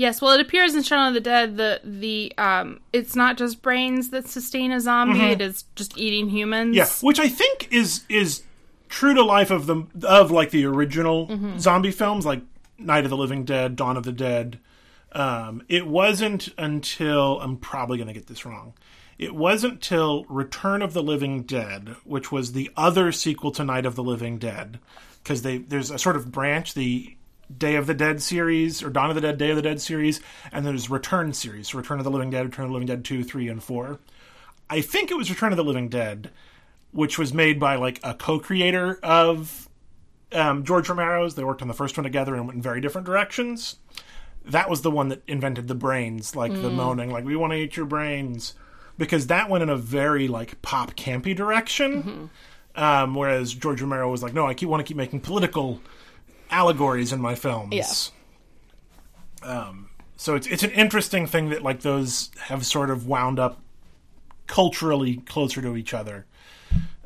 Yes, 0.00 0.22
well, 0.22 0.32
it 0.32 0.40
appears 0.40 0.74
in 0.74 0.82
Shaun 0.82 1.08
of 1.08 1.12
the 1.12 1.20
Dead 1.20 1.58
the 1.58 1.78
the 1.84 2.32
um, 2.38 2.80
it's 2.90 3.14
not 3.14 3.36
just 3.36 3.60
brains 3.60 4.08
that 4.10 4.26
sustain 4.26 4.72
a 4.72 4.80
zombie; 4.80 5.20
it 5.20 5.42
is 5.42 5.64
just 5.76 5.98
eating 5.98 6.30
humans. 6.30 6.74
Mm-hmm. 6.74 6.78
Yeah, 6.78 7.06
which 7.06 7.20
I 7.20 7.28
think 7.28 7.68
is 7.70 8.04
is 8.08 8.42
true 8.88 9.12
to 9.12 9.22
life 9.22 9.50
of 9.50 9.66
the 9.66 9.84
of 10.04 10.30
like 10.30 10.52
the 10.52 10.64
original 10.64 11.26
Mm-hmm. 11.26 11.58
zombie 11.58 11.90
films, 11.90 12.24
like 12.24 12.40
Night 12.78 13.04
of 13.04 13.10
the 13.10 13.16
Living 13.18 13.44
Dead, 13.44 13.76
Dawn 13.76 13.98
of 13.98 14.04
the 14.04 14.12
Dead. 14.12 14.58
Um, 15.12 15.64
it 15.68 15.86
wasn't 15.86 16.48
until 16.56 17.38
I'm 17.42 17.58
probably 17.58 17.98
going 17.98 18.08
to 18.08 18.14
get 18.14 18.26
this 18.26 18.46
wrong. 18.46 18.72
It 19.18 19.34
wasn't 19.34 19.82
till 19.82 20.24
Return 20.30 20.80
of 20.80 20.94
the 20.94 21.02
Living 21.02 21.42
Dead, 21.42 21.96
which 22.04 22.32
was 22.32 22.52
the 22.52 22.70
other 22.74 23.12
sequel 23.12 23.50
to 23.50 23.64
Night 23.64 23.84
of 23.84 23.96
the 23.96 24.02
Living 24.02 24.38
Dead, 24.38 24.78
because 25.22 25.42
they 25.42 25.58
there's 25.58 25.90
a 25.90 25.98
sort 25.98 26.16
of 26.16 26.32
branch 26.32 26.72
the 26.72 27.16
Day 27.56 27.76
of 27.76 27.86
the 27.86 27.94
Dead 27.94 28.22
series 28.22 28.82
or 28.82 28.90
Dawn 28.90 29.10
of 29.10 29.14
the 29.14 29.20
Dead, 29.20 29.38
Day 29.38 29.50
of 29.50 29.56
the 29.56 29.62
Dead 29.62 29.80
series, 29.80 30.20
and 30.52 30.64
there's 30.64 30.90
Return 30.90 31.32
series, 31.32 31.74
Return 31.74 31.98
of 31.98 32.04
the 32.04 32.10
Living 32.10 32.30
Dead, 32.30 32.46
Return 32.46 32.66
of 32.66 32.70
the 32.70 32.74
Living 32.74 32.88
Dead 32.88 33.04
two, 33.04 33.24
three, 33.24 33.48
and 33.48 33.62
four. 33.62 33.98
I 34.68 34.80
think 34.80 35.10
it 35.10 35.16
was 35.16 35.30
Return 35.30 35.52
of 35.52 35.56
the 35.56 35.64
Living 35.64 35.88
Dead 35.88 36.30
which 36.92 37.18
was 37.18 37.32
made 37.32 37.60
by 37.60 37.76
like 37.76 38.00
a 38.02 38.14
co-creator 38.14 38.98
of 39.02 39.68
um, 40.32 40.64
George 40.64 40.88
Romero's. 40.88 41.34
They 41.34 41.44
worked 41.44 41.62
on 41.62 41.68
the 41.68 41.74
first 41.74 41.96
one 41.96 42.04
together 42.04 42.34
and 42.34 42.46
went 42.46 42.56
in 42.56 42.62
very 42.62 42.80
different 42.80 43.06
directions. 43.06 43.76
That 44.44 44.70
was 44.70 44.82
the 44.82 44.90
one 44.90 45.08
that 45.08 45.22
invented 45.26 45.68
the 45.68 45.74
brains, 45.74 46.34
like 46.34 46.52
the 46.52 46.70
moaning, 46.70 47.10
like 47.10 47.24
we 47.24 47.36
want 47.36 47.52
to 47.52 47.58
eat 47.58 47.76
your 47.76 47.86
brains, 47.86 48.54
because 48.96 49.26
that 49.26 49.50
went 49.50 49.62
in 49.62 49.68
a 49.68 49.76
very 49.76 50.28
like 50.28 50.60
pop 50.62 50.96
campy 50.96 51.36
direction. 51.36 52.30
Um, 52.74 53.14
whereas 53.14 53.52
George 53.52 53.82
Romero 53.82 54.10
was 54.10 54.22
like, 54.22 54.32
no, 54.32 54.46
I 54.46 54.54
keep 54.54 54.68
want 54.68 54.80
to 54.80 54.88
keep 54.88 54.96
making 54.96 55.20
political 55.20 55.80
allegories 56.50 57.12
in 57.12 57.20
my 57.20 57.34
films. 57.34 58.12
Yeah. 59.42 59.48
Um, 59.48 59.90
so 60.16 60.34
it's 60.34 60.46
it's 60.46 60.62
an 60.62 60.70
interesting 60.72 61.26
thing 61.26 61.48
that 61.50 61.62
like 61.62 61.80
those 61.80 62.30
have 62.38 62.66
sort 62.66 62.90
of 62.90 63.06
wound 63.06 63.38
up 63.38 63.60
culturally 64.46 65.16
closer 65.18 65.62
to 65.62 65.76
each 65.76 65.94
other. 65.94 66.26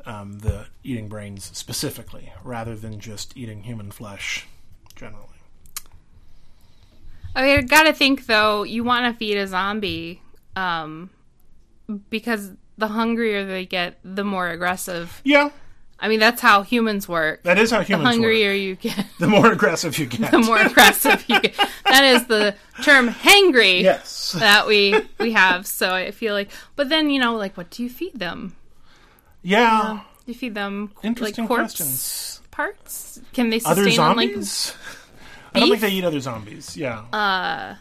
Um, 0.05 0.39
the 0.39 0.67
eating 0.83 1.07
brains 1.07 1.49
specifically, 1.53 2.31
rather 2.43 2.75
than 2.75 2.99
just 2.99 3.35
eating 3.35 3.63
human 3.63 3.89
flesh 3.89 4.45
generally. 4.95 5.25
I 7.35 7.61
gotta 7.61 7.93
think 7.93 8.27
though, 8.27 8.63
you 8.63 8.83
want 8.83 9.11
to 9.11 9.17
feed 9.17 9.37
a 9.37 9.47
zombie, 9.47 10.21
um, 10.55 11.09
because 12.09 12.51
the 12.77 12.87
hungrier 12.87 13.45
they 13.45 13.65
get, 13.65 13.99
the 14.03 14.23
more 14.23 14.49
aggressive. 14.49 15.21
Yeah, 15.23 15.49
I 15.99 16.07
mean, 16.09 16.19
that's 16.19 16.41
how 16.41 16.61
humans 16.61 17.07
work. 17.07 17.43
that 17.43 17.57
is 17.57 17.71
how 17.71 17.81
humans 17.81 18.05
work. 18.05 18.15
The 18.15 18.21
hungrier 18.21 18.49
work. 18.51 18.57
you 18.59 18.75
get, 18.75 19.05
The 19.19 19.27
more 19.27 19.51
aggressive 19.51 19.97
you 19.97 20.05
get. 20.05 20.29
the 20.31 20.39
more 20.39 20.57
aggressive 20.59 21.23
you 21.27 21.39
get. 21.39 21.55
That 21.85 22.03
is 22.03 22.27
the 22.27 22.55
term 22.83 23.07
"hangry" 23.09 23.81
yes. 23.81 24.33
that 24.33 24.67
we 24.67 24.95
we 25.19 25.31
have. 25.33 25.65
So 25.65 25.93
I 25.93 26.11
feel 26.11 26.33
like, 26.33 26.51
but 26.75 26.89
then 26.89 27.09
you 27.09 27.19
know, 27.19 27.35
like, 27.35 27.55
what 27.57 27.69
do 27.69 27.81
you 27.83 27.89
feed 27.89 28.19
them? 28.19 28.55
Yeah. 29.41 30.01
Do 30.25 30.31
you 30.31 30.37
feed 30.37 30.55
them 30.55 30.91
Interesting 31.03 31.45
like 31.45 31.55
questions. 31.55 32.41
parts? 32.51 33.21
Can 33.33 33.49
they 33.51 33.61
Other 33.63 33.83
sustain 33.83 33.99
on 33.99 34.15
like 34.17 34.29
zombies? 34.31 34.73
I 35.53 35.59
don't 35.59 35.69
think 35.69 35.81
they 35.81 35.91
eat 35.91 36.03
other 36.03 36.19
zombies. 36.19 36.75
Yeah. 36.75 36.99
Uh, 37.13 37.75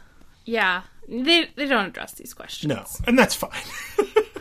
yeah? 0.45 0.83
They 1.09 1.49
they 1.57 1.67
don't 1.67 1.87
address 1.87 2.13
these 2.13 2.33
questions. 2.33 2.69
no, 2.73 2.85
and 3.07 3.19
that's 3.19 3.35
fine. 3.35 3.51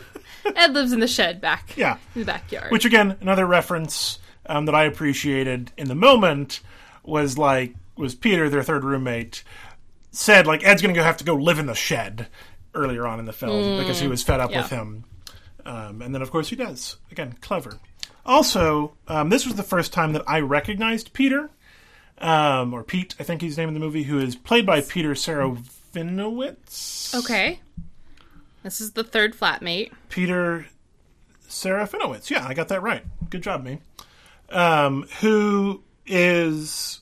Ed 0.56 0.74
lives 0.74 0.92
in 0.92 1.00
the 1.00 1.08
shed 1.08 1.40
back 1.40 1.76
yeah. 1.76 1.96
in 2.14 2.22
the 2.22 2.26
backyard. 2.26 2.70
Which 2.70 2.84
again, 2.84 3.16
another 3.20 3.46
reference 3.46 4.18
um, 4.46 4.66
that 4.66 4.74
I 4.74 4.84
appreciated 4.84 5.72
in 5.76 5.88
the 5.88 5.94
moment 5.94 6.60
was 7.02 7.38
like 7.38 7.74
was 7.96 8.14
Peter, 8.14 8.48
their 8.48 8.62
third 8.62 8.84
roommate, 8.84 9.42
said 10.10 10.46
like 10.46 10.64
Ed's 10.64 10.82
gonna 10.82 11.02
have 11.02 11.16
to 11.18 11.24
go 11.24 11.34
live 11.34 11.58
in 11.58 11.66
the 11.66 11.74
shed 11.74 12.28
earlier 12.74 13.06
on 13.06 13.20
in 13.20 13.24
the 13.24 13.32
film 13.32 13.78
because 13.78 14.00
he 14.00 14.08
was 14.08 14.22
fed 14.22 14.40
up 14.40 14.50
yeah. 14.50 14.62
with 14.62 14.70
him, 14.70 15.04
um, 15.64 16.02
and 16.02 16.14
then 16.14 16.22
of 16.22 16.30
course 16.30 16.48
he 16.48 16.56
does. 16.56 16.96
Again, 17.10 17.36
clever. 17.40 17.78
Also, 18.26 18.94
um, 19.06 19.28
this 19.28 19.44
was 19.44 19.54
the 19.54 19.62
first 19.62 19.92
time 19.92 20.14
that 20.14 20.22
I 20.26 20.40
recognized 20.40 21.12
Peter, 21.12 21.50
um, 22.18 22.72
or 22.72 22.82
Pete, 22.82 23.14
I 23.20 23.22
think 23.22 23.42
he's 23.42 23.58
named 23.58 23.68
in 23.68 23.74
the 23.74 23.80
movie, 23.80 24.04
who 24.04 24.18
is 24.18 24.34
played 24.34 24.64
by 24.64 24.80
Peter 24.80 25.12
Serafinowicz. 25.12 27.14
okay. 27.14 27.60
This 28.64 28.80
is 28.80 28.92
the 28.92 29.04
third 29.04 29.36
flatmate. 29.36 29.92
Peter 30.08 30.66
Serafinowicz. 31.48 32.30
Yeah, 32.30 32.44
I 32.46 32.54
got 32.54 32.68
that 32.68 32.82
right. 32.82 33.04
Good 33.30 33.42
job, 33.42 33.62
me. 33.62 33.78
Um, 34.50 35.06
who 35.20 35.82
is 36.06 37.00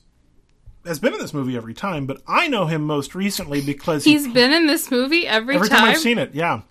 has 0.85 0.99
been 0.99 1.13
in 1.13 1.19
this 1.19 1.33
movie 1.33 1.55
every 1.55 1.73
time, 1.73 2.05
but 2.05 2.21
I 2.27 2.49
know 2.49 2.65
him 2.65 2.83
most 2.83 3.15
recently 3.15 3.61
because 3.61 4.03
he- 4.03 4.11
He's 4.11 4.27
been 4.27 4.51
in 4.51 4.67
this 4.67 4.91
movie 4.91 5.25
every, 5.25 5.55
every 5.55 5.69
time 5.69 5.83
I've 5.85 5.97
seen 5.97 6.17
it. 6.17 6.35
Yeah. 6.35 6.61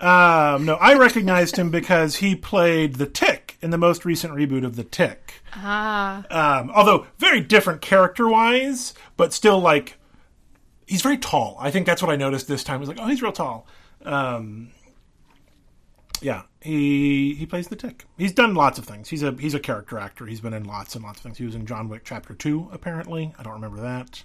Um, 0.00 0.64
no, 0.66 0.74
I 0.74 0.94
recognized 0.94 1.56
him 1.56 1.70
because 1.70 2.16
he 2.16 2.34
played 2.34 2.96
the 2.96 3.06
Tick 3.06 3.56
in 3.62 3.70
the 3.70 3.78
most 3.78 4.04
recent 4.04 4.34
reboot 4.34 4.64
of 4.64 4.74
the 4.76 4.82
Tick. 4.84 5.34
Ah, 5.54 6.24
Um, 6.60 6.70
although 6.74 7.06
very 7.18 7.40
different 7.40 7.80
character 7.80 8.28
wise, 8.28 8.92
but 9.16 9.32
still 9.32 9.60
like 9.60 9.96
he's 10.86 11.02
very 11.02 11.16
tall. 11.16 11.56
I 11.60 11.70
think 11.70 11.86
that's 11.86 12.02
what 12.02 12.10
I 12.10 12.16
noticed 12.16 12.48
this 12.48 12.62
time. 12.64 12.76
I 12.76 12.78
was 12.80 12.88
like, 12.88 12.98
oh, 13.00 13.06
he's 13.06 13.22
real 13.22 13.32
tall. 13.32 13.66
Um, 14.06 14.70
yeah, 16.22 16.42
he 16.60 17.34
he 17.34 17.46
plays 17.46 17.68
the 17.68 17.76
tick. 17.76 18.06
He's 18.16 18.32
done 18.32 18.54
lots 18.54 18.78
of 18.78 18.84
things. 18.86 19.08
He's 19.08 19.22
a 19.22 19.32
he's 19.32 19.54
a 19.54 19.60
character 19.60 19.98
actor. 19.98 20.26
He's 20.26 20.40
been 20.40 20.54
in 20.54 20.64
lots 20.64 20.94
and 20.94 21.04
lots 21.04 21.18
of 21.18 21.24
things. 21.24 21.38
He 21.38 21.44
was 21.44 21.54
in 21.54 21.66
John 21.66 21.88
Wick 21.88 22.02
Chapter 22.04 22.34
Two, 22.34 22.68
apparently. 22.72 23.34
I 23.38 23.42
don't 23.42 23.54
remember 23.54 23.80
that. 23.82 24.24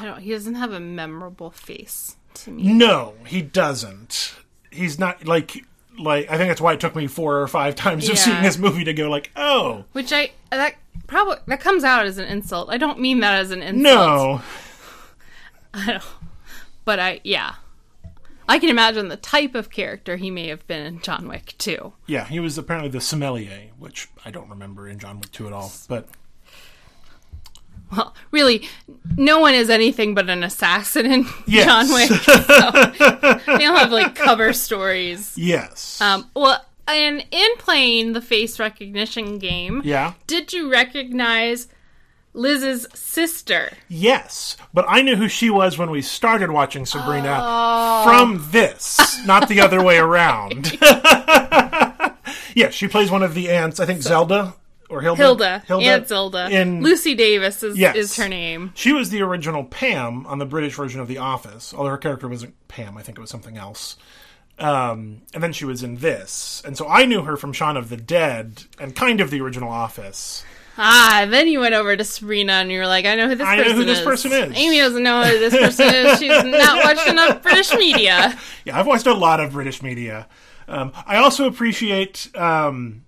I 0.00 0.04
don't. 0.04 0.20
He 0.20 0.30
doesn't 0.30 0.54
have 0.54 0.72
a 0.72 0.80
memorable 0.80 1.50
face 1.50 2.16
to 2.34 2.50
me. 2.50 2.72
No, 2.72 3.14
he 3.26 3.42
doesn't. 3.42 4.34
He's 4.70 4.98
not 4.98 5.26
like 5.26 5.64
like. 5.98 6.30
I 6.30 6.36
think 6.36 6.48
that's 6.48 6.60
why 6.60 6.74
it 6.74 6.80
took 6.80 6.94
me 6.94 7.06
four 7.06 7.40
or 7.40 7.48
five 7.48 7.74
times 7.74 8.08
of 8.08 8.18
seeing 8.18 8.42
this 8.42 8.58
movie 8.58 8.84
to 8.84 8.94
go 8.94 9.08
like, 9.08 9.30
oh 9.36 9.84
Which 9.92 10.12
I 10.12 10.30
that 10.50 10.76
probably 11.06 11.36
that 11.46 11.60
comes 11.60 11.84
out 11.84 12.06
as 12.06 12.18
an 12.18 12.26
insult. 12.26 12.70
I 12.70 12.78
don't 12.78 13.00
mean 13.00 13.20
that 13.20 13.40
as 13.40 13.50
an 13.50 13.62
insult. 13.62 13.82
no. 13.82 14.42
I 15.74 15.86
don't. 15.86 16.04
But 16.84 16.98
I 17.00 17.20
yeah. 17.24 17.54
I 18.46 18.58
can 18.58 18.68
imagine 18.68 19.08
the 19.08 19.16
type 19.16 19.54
of 19.54 19.70
character 19.70 20.16
he 20.16 20.30
may 20.30 20.48
have 20.48 20.66
been 20.66 20.84
in 20.84 21.00
John 21.00 21.26
Wick 21.28 21.54
too. 21.56 21.94
Yeah, 22.06 22.26
he 22.26 22.40
was 22.40 22.58
apparently 22.58 22.90
the 22.90 23.00
sommelier, 23.00 23.70
which 23.78 24.08
I 24.22 24.30
don't 24.30 24.50
remember 24.50 24.86
in 24.86 24.98
John 24.98 25.18
Wick 25.18 25.32
2 25.32 25.46
at 25.46 25.54
all. 25.54 25.72
But 25.88 26.08
Well, 27.90 28.14
really, 28.32 28.68
no 29.16 29.38
one 29.38 29.54
is 29.54 29.70
anything 29.70 30.14
but 30.14 30.28
an 30.28 30.42
assassin 30.42 31.06
in 31.06 31.26
Yes. 31.46 31.64
John 31.66 31.92
Wick. 31.94 32.10
So 33.44 33.52
they 33.56 33.64
don't 33.64 33.76
have 33.78 33.92
like 33.92 34.14
cover 34.14 34.52
stories. 34.52 35.32
yes. 35.38 36.00
Um, 36.02 36.28
well, 36.34 36.62
and 36.86 37.24
in 37.30 37.48
playing 37.56 38.12
the 38.12 38.20
face 38.20 38.58
recognition 38.58 39.38
game, 39.38 39.80
yeah. 39.84 40.12
did 40.26 40.52
you 40.52 40.70
recognize 40.70 41.68
Liz's 42.34 42.86
sister? 42.94 43.70
Yes. 43.88 44.56
But 44.74 44.84
I 44.88 45.02
knew 45.02 45.16
who 45.16 45.28
she 45.28 45.48
was 45.50 45.78
when 45.78 45.90
we 45.90 46.02
started 46.02 46.50
watching 46.50 46.84
Sabrina 46.84 47.38
Oh. 47.40 48.04
from 48.04 48.46
this, 48.50 49.24
not 49.24 49.48
the 49.48 49.60
other 49.60 49.82
way 49.82 49.96
around. 49.98 50.76
yeah, 52.54 52.70
she 52.70 52.88
plays 52.88 53.10
one 53.10 53.22
of 53.22 53.34
the 53.34 53.50
aunts, 53.50 53.80
I 53.80 53.86
think 53.86 54.02
Zelda 54.02 54.54
or 54.90 55.00
Hilda. 55.00 55.22
Hilda, 55.22 55.62
Hilda. 55.66 55.86
Aunt 55.86 56.08
Zelda. 56.08 56.48
In 56.50 56.82
Lucy 56.82 57.14
Davis 57.14 57.62
is, 57.62 57.78
Yes. 57.78 57.96
is 57.96 58.16
her 58.16 58.28
name. 58.28 58.72
She 58.74 58.92
was 58.92 59.10
the 59.10 59.22
original 59.22 59.64
Pam 59.64 60.26
on 60.26 60.38
the 60.38 60.46
British 60.46 60.74
version 60.74 61.00
of 61.00 61.08
The 61.08 61.18
Office, 61.18 61.72
although 61.74 61.90
her 61.90 61.98
character 61.98 62.28
wasn't 62.28 62.54
Pam. 62.68 62.96
I 62.98 63.02
think 63.02 63.16
it 63.16 63.20
was 63.20 63.30
something 63.30 63.56
else. 63.56 63.96
Um, 64.58 65.22
and 65.32 65.42
then 65.42 65.52
she 65.52 65.64
was 65.64 65.82
in 65.82 65.96
this, 65.96 66.62
and 66.64 66.76
so 66.78 66.86
I 66.88 67.06
knew 67.06 67.22
her 67.22 67.36
from 67.36 67.52
Shaun 67.52 67.76
of 67.76 67.88
the 67.88 67.96
Dead 67.96 68.62
and 68.78 68.94
kind 68.94 69.20
of 69.20 69.30
the 69.30 69.40
original 69.40 69.68
Office. 69.70 70.44
Ah, 70.76 71.26
then 71.28 71.46
you 71.48 71.60
went 71.60 71.74
over 71.74 71.96
to 71.96 72.02
Sabrina 72.04 72.54
and 72.54 72.70
you 72.72 72.78
were 72.80 72.86
like, 72.86 73.04
I 73.04 73.14
know 73.14 73.28
who 73.28 73.34
this 73.36 73.46
I 73.46 73.56
know 73.56 73.62
person 73.62 73.76
who 73.76 73.84
this 73.84 73.98
is. 73.98 74.04
person 74.04 74.32
is. 74.32 74.56
Amy 74.56 74.78
doesn't 74.78 75.02
know 75.02 75.22
who 75.22 75.38
this 75.38 75.54
person 75.56 75.94
is. 75.94 76.18
She's 76.20 76.44
not 76.44 76.84
watched 76.84 77.08
enough 77.08 77.42
British 77.42 77.72
media. 77.74 78.38
Yeah, 78.64 78.78
I've 78.78 78.86
watched 78.86 79.06
a 79.06 79.12
lot 79.14 79.40
of 79.40 79.52
British 79.52 79.82
media. 79.82 80.26
Um, 80.68 80.92
I 81.06 81.16
also 81.16 81.46
appreciate. 81.46 82.34
Um, 82.34 83.04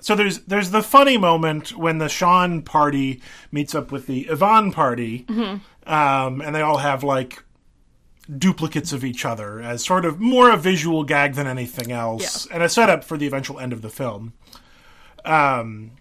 so 0.00 0.16
there's 0.16 0.40
there's 0.40 0.70
the 0.72 0.82
funny 0.82 1.16
moment 1.16 1.76
when 1.76 1.98
the 1.98 2.08
Shaun 2.08 2.62
party 2.62 3.22
meets 3.52 3.74
up 3.74 3.92
with 3.92 4.06
the 4.08 4.22
Yvonne 4.22 4.72
party, 4.72 5.24
um, 5.86 6.40
and 6.40 6.54
they 6.54 6.60
all 6.60 6.78
have 6.78 7.04
like 7.04 7.42
duplicates 8.36 8.92
of 8.92 9.04
each 9.04 9.24
other 9.24 9.60
as 9.60 9.84
sort 9.84 10.04
of 10.04 10.18
more 10.18 10.50
a 10.50 10.56
visual 10.56 11.04
gag 11.04 11.34
than 11.34 11.46
anything 11.46 11.92
else, 11.92 12.46
and 12.46 12.62
a 12.62 12.68
setup 12.68 13.04
for 13.04 13.16
the 13.16 13.26
eventual 13.28 13.60
end 13.60 13.72
of 13.72 13.82
the 13.82 13.90
film. 13.90 14.32
Um, 15.24 15.92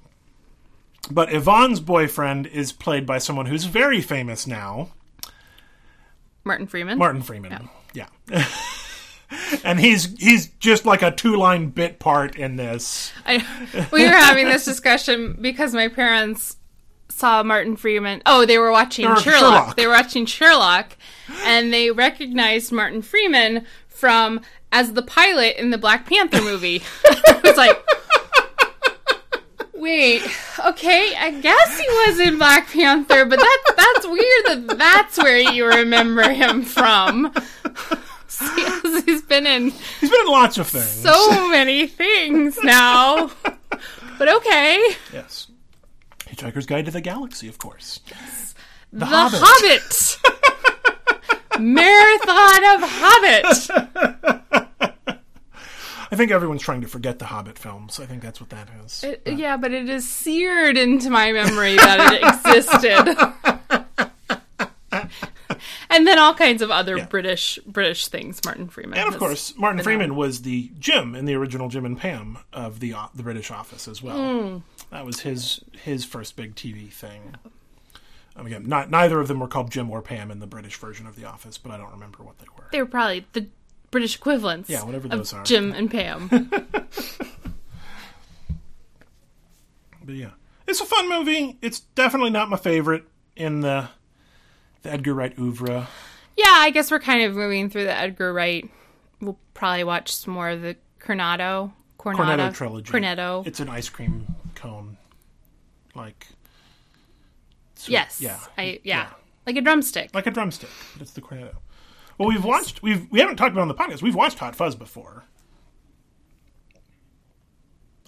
but 1.11 1.33
Yvonne's 1.33 1.79
boyfriend 1.79 2.47
is 2.47 2.71
played 2.71 3.05
by 3.05 3.17
someone 3.17 3.45
who's 3.45 3.65
very 3.65 4.01
famous 4.01 4.47
now. 4.47 4.89
Martin 6.43 6.67
Freeman. 6.67 6.97
Martin 6.97 7.21
Freeman. 7.21 7.69
Yeah. 7.93 8.07
and 9.63 9.79
he's 9.79 10.17
he's 10.19 10.47
just 10.59 10.85
like 10.85 11.01
a 11.01 11.11
two 11.11 11.35
line 11.35 11.69
bit 11.69 11.99
part 11.99 12.35
in 12.35 12.55
this. 12.55 13.11
I, 13.25 13.45
we 13.91 14.03
were 14.03 14.11
having 14.11 14.47
this 14.47 14.65
discussion 14.65 15.37
because 15.41 15.73
my 15.73 15.87
parents 15.87 16.57
saw 17.09 17.43
Martin 17.43 17.75
Freeman. 17.75 18.21
Oh, 18.25 18.45
they 18.45 18.57
were 18.57 18.71
watching 18.71 19.05
Sherlock. 19.05 19.23
Sherlock. 19.23 19.75
They 19.75 19.87
were 19.87 19.93
watching 19.93 20.25
Sherlock, 20.25 20.97
and 21.43 21.73
they 21.73 21.91
recognized 21.91 22.71
Martin 22.71 23.01
Freeman 23.01 23.65
from 23.87 24.41
as 24.71 24.93
the 24.93 25.01
pilot 25.01 25.57
in 25.57 25.69
the 25.69 25.77
Black 25.77 26.07
Panther 26.07 26.41
movie. 26.41 26.83
I 27.05 27.41
was 27.43 27.57
like. 27.57 27.83
Wait, 29.85 30.23
okay, 30.65 31.13
I 31.15 31.29
guess 31.29 31.79
he 31.79 31.87
was 31.87 32.19
in 32.19 32.39
Black 32.39 32.67
Panther, 32.71 33.23
but 33.23 33.37
that 33.37 33.63
that's 33.77 34.07
weird 34.07 34.45
that 34.67 34.77
that's 34.79 35.17
where 35.19 35.37
you 35.37 35.67
remember 35.67 36.27
him 36.27 36.63
from. 36.63 37.31
He's 39.05 39.21
been 39.21 39.45
in 39.45 39.69
He's 39.69 40.09
been 40.09 40.21
in 40.21 40.27
lots 40.27 40.57
of 40.57 40.65
things. 40.65 40.89
so 40.89 41.47
many 41.49 41.85
things 41.85 42.57
now. 42.63 43.29
But 44.17 44.27
okay. 44.27 44.83
yes. 45.13 45.51
Hitchhiker's 46.21 46.65
Guide 46.65 46.85
to 46.85 46.91
the 46.91 46.99
Galaxy, 46.99 47.47
of 47.47 47.59
course. 47.59 47.99
The, 48.91 49.05
Hobbit. 49.05 49.39
Hobbit. 49.43 50.19
Marathon 51.59 52.65
of 52.73 52.89
Hobbit. 54.01 54.94
I 56.11 56.15
think 56.15 56.31
everyone's 56.31 56.61
trying 56.61 56.81
to 56.81 56.87
forget 56.87 57.19
the 57.19 57.25
Hobbit 57.25 57.57
films. 57.57 57.99
I 57.99 58.05
think 58.05 58.21
that's 58.21 58.39
what 58.39 58.49
that 58.51 58.67
is. 58.85 59.03
It, 59.03 59.21
yeah, 59.25 59.57
but 59.57 59.71
it 59.73 59.89
is 59.89 60.07
seared 60.07 60.77
into 60.77 61.09
my 61.09 61.31
memory 61.31 61.75
that 61.77 62.13
it 62.13 62.23
existed. 62.23 63.17
and 65.89 66.07
then 66.07 66.19
all 66.19 66.33
kinds 66.33 66.61
of 66.61 66.71
other 66.71 66.97
Yeah. 66.97 67.05
British 67.05 67.59
British 67.65 68.07
things. 68.07 68.41
Martin 68.45 68.67
Freeman, 68.67 68.97
and 68.99 69.07
of 69.13 69.17
course, 69.19 69.53
Martin 69.57 69.81
Freeman 69.83 70.15
was 70.15 70.41
the 70.43 70.71
Jim 70.79 71.15
in 71.15 71.25
the 71.25 71.35
original 71.35 71.69
Jim 71.69 71.85
and 71.85 71.97
Pam 71.97 72.37
of 72.53 72.79
the 72.79 72.93
o- 72.93 73.09
the 73.13 73.23
British 73.23 73.51
Office 73.51 73.87
as 73.87 74.01
well. 74.01 74.17
Hmm. 74.49 74.57
That 74.91 75.05
was 75.05 75.21
his 75.21 75.61
his 75.83 76.05
first 76.05 76.35
big 76.35 76.55
TV 76.55 76.91
thing. 76.91 77.35
Um, 78.37 78.45
again, 78.45 78.67
not 78.67 78.89
neither 78.89 79.19
of 79.19 79.27
them 79.27 79.39
were 79.39 79.47
called 79.47 79.71
Jim 79.71 79.89
or 79.89 80.01
Pam 80.01 80.29
in 80.29 80.39
the 80.39 80.47
British 80.47 80.75
version 80.77 81.07
of 81.07 81.15
The 81.15 81.25
Office, 81.25 81.57
but 81.57 81.71
I 81.71 81.77
don't 81.77 81.91
remember 81.91 82.21
what 82.23 82.37
they 82.39 82.45
were. 82.57 82.65
They 82.71 82.81
were 82.81 82.85
probably 82.89 83.25
the 83.33 83.47
British 83.95 84.17
equivalents. 84.17 84.69
Yeah, 84.69 84.83
whatever 84.83 85.07
those 85.07 85.31
are. 85.31 85.41
Jim 85.45 85.71
and 85.71 85.89
Pam. 85.89 86.29
But 90.03 90.15
yeah, 90.15 90.31
it's 90.67 90.81
a 90.81 90.85
fun 90.85 91.09
movie. 91.09 91.57
It's 91.61 91.79
definitely 91.79 92.29
not 92.29 92.49
my 92.49 92.57
favorite 92.57 93.05
in 93.35 93.61
the 93.61 93.87
the 94.83 94.91
Edgar 94.91 95.13
Wright 95.15 95.33
oeuvre. 95.39 95.87
yeah, 96.37 96.45
I 96.47 96.69
guess 96.69 96.91
we're 96.91 96.99
kind 96.99 97.23
of 97.23 97.35
moving 97.35 97.69
through 97.69 97.85
the 97.85 97.97
Edgar 97.97 98.31
Wright. 98.33 98.69
We'll 99.19 99.39
probably 99.53 99.83
watch 99.83 100.13
some 100.15 100.33
more 100.33 100.49
of 100.49 100.61
the 100.61 100.75
Cornado. 100.99 101.71
Cornado, 101.97 102.17
Cornetto 102.17 102.53
trilogy. 102.53 102.91
Cornetto. 102.91 103.47
It's 103.47 103.59
an 103.59 103.69
ice 103.69 103.89
cream 103.89 104.27
cone, 104.53 104.97
like. 105.95 106.27
sweet- 107.75 107.93
yes. 107.93 108.21
Yeah. 108.21 108.39
I 108.57 108.79
yeah. 108.83 109.07
Like 109.47 109.55
a 109.57 109.61
drumstick. 109.61 110.13
like 110.13 110.27
a 110.27 110.31
drumstick. 110.31 110.69
But 110.93 111.01
it's 111.03 111.11
the 111.11 111.21
cornetto. 111.21 111.55
Well, 112.17 112.29
we've 112.29 112.43
watched. 112.43 112.81
We've 112.81 113.09
we 113.11 113.19
haven't 113.19 113.35
talked 113.35 113.51
about 113.51 113.61
it 113.61 113.63
on 113.63 113.67
the 113.67 113.75
podcast. 113.75 114.01
We've 114.01 114.15
watched 114.15 114.39
Hot 114.39 114.55
Fuzz 114.55 114.75
before. 114.75 115.25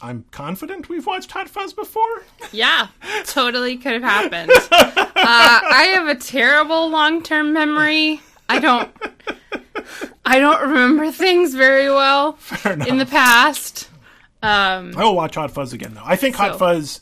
I'm 0.02 0.26
confident 0.32 0.89
we've 0.89 1.06
watched 1.08 1.32
Hot 1.32 1.50
Fuzz 1.50 1.74
before. 1.74 2.24
Yeah, 2.52 2.88
totally 3.26 3.78
could 3.78 3.93
have 3.93 4.04
happened. 4.04 4.52
Uh, 4.52 5.00
I 5.15 5.91
have 5.96 6.08
a 6.08 6.15
terrible 6.15 6.89
long-term 6.89 7.52
memory. 7.52 8.22
I 8.48 8.60
don't. 8.60 8.89
I 10.26 10.39
don't 10.39 10.62
remember 10.62 11.12
things 11.12 11.56
very 11.56 11.89
well 11.89 12.38
in 12.86 12.98
the 12.98 13.06
past. 13.06 13.89
Um, 14.43 14.93
I 14.96 15.04
will 15.04 15.15
watch 15.15 15.36
Hot 15.36 15.52
Fuzz 15.52 15.74
again 15.74 15.96
though. 15.96 16.04
I 16.06 16.15
think 16.15 16.36
Hot 16.36 16.60
Fuzz 16.60 17.02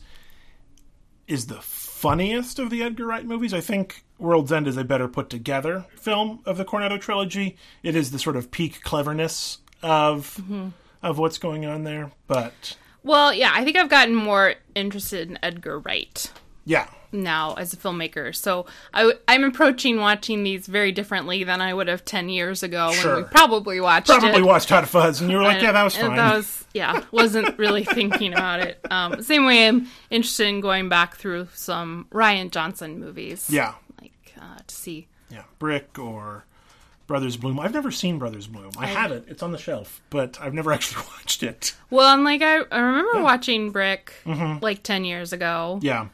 is 1.28 1.48
the 1.48 1.60
funniest 1.62 2.60
of 2.60 2.70
the 2.70 2.82
Edgar 2.82 3.08
Wright 3.08 3.26
movies. 3.26 3.54
I 3.54 3.62
think 3.62 4.05
World's 4.20 4.52
End 4.52 4.68
is 4.68 4.78
a 4.78 4.84
better 4.84 5.08
put 5.08 5.30
together 5.30 5.86
film 5.98 6.40
of 6.46 6.58
the 6.58 6.66
Cornetto 6.66 7.00
trilogy. 7.00 7.58
It 7.84 7.96
is 7.96 8.12
the 8.12 8.20
sort 8.20 8.36
of 8.36 8.52
peak 8.52 8.82
cleverness 8.84 9.60
of 9.84 10.36
Mm-hmm. 10.42 10.70
of 11.04 11.18
what's 11.18 11.38
going 11.38 11.66
on 11.66 11.84
there. 11.84 12.12
But 12.28 12.78
well, 13.04 13.34
yeah, 13.34 13.52
I 13.54 13.64
think 13.64 13.78
I've 13.78 13.90
gotten 13.90 14.16
more 14.16 14.56
interested 14.74 15.30
in 15.30 15.38
Edgar 15.44 15.80
Wright 15.80 16.32
yeah, 16.66 16.88
now 17.12 17.54
as 17.54 17.72
a 17.74 17.78
filmmaker. 17.78 18.34
So 18.36 18.66
I, 18.94 19.14
am 19.28 19.44
approaching 19.44 20.00
watching 20.00 20.44
these 20.44 20.66
very 20.66 20.92
differently 20.92 21.44
than 21.44 21.62
I 21.62 21.74
would 21.74 21.88
have 21.88 22.04
ten 22.06 22.30
years 22.30 22.64
ago 22.64 22.90
when 23.04 23.16
we 23.18 23.24
probably 23.24 23.80
watched 23.80 24.08
probably 24.08 24.42
it. 24.42 24.46
watched 24.46 24.70
Hot 24.70 24.88
Fuzz, 24.88 25.22
and 25.22 25.30
you 25.30 25.38
were 25.38 25.44
like, 25.44 25.62
"Yeah, 25.62 25.74
that 25.74 25.84
was 25.84 25.96
fine." 25.96 26.16
That 26.16 26.36
was 26.36 26.66
yeah, 26.74 27.04
wasn't 27.12 27.56
really 27.60 27.84
thinking 27.86 28.34
about 28.34 28.62
it. 28.62 28.80
Um, 28.90 29.22
same 29.22 29.46
way 29.46 29.68
I'm 29.68 29.88
interested 30.10 30.48
in 30.48 30.62
going 30.62 30.90
back 30.90 31.16
through 31.18 31.50
some 31.54 32.08
Rian 32.12 32.50
Johnson 32.50 33.00
movies. 33.00 33.48
yeah, 33.52 33.76
uh, 34.46 34.60
to 34.68 34.76
see. 34.76 35.08
Yeah, 35.32 35.44
Brick 35.60 35.98
or 35.98 36.46
Brothers 37.08 37.38
Bloom. 37.38 37.60
I've 37.60 37.74
never 37.74 37.92
seen 37.92 38.20
Brothers 38.20 38.48
Bloom. 38.48 38.72
I 38.78 38.86
have 38.88 39.12
it. 39.12 39.26
It's 39.28 39.42
on 39.44 39.52
the 39.52 39.58
shelf, 39.58 40.02
but 40.10 40.40
I've 40.40 40.54
never 40.54 40.72
actually 40.78 41.04
watched 41.18 41.42
it. 41.44 41.76
Well, 41.90 42.14
and 42.14 42.24
like 42.24 42.42
I, 42.42 42.60
I 42.72 42.80
remember 42.80 43.22
watching 43.24 43.72
Brick 43.72 44.14
like 44.26 44.84
ten 44.84 45.04
years 45.06 45.34
ago, 45.34 45.78
Mm-hmm. 45.78 45.86
Yeah. 45.86 46.08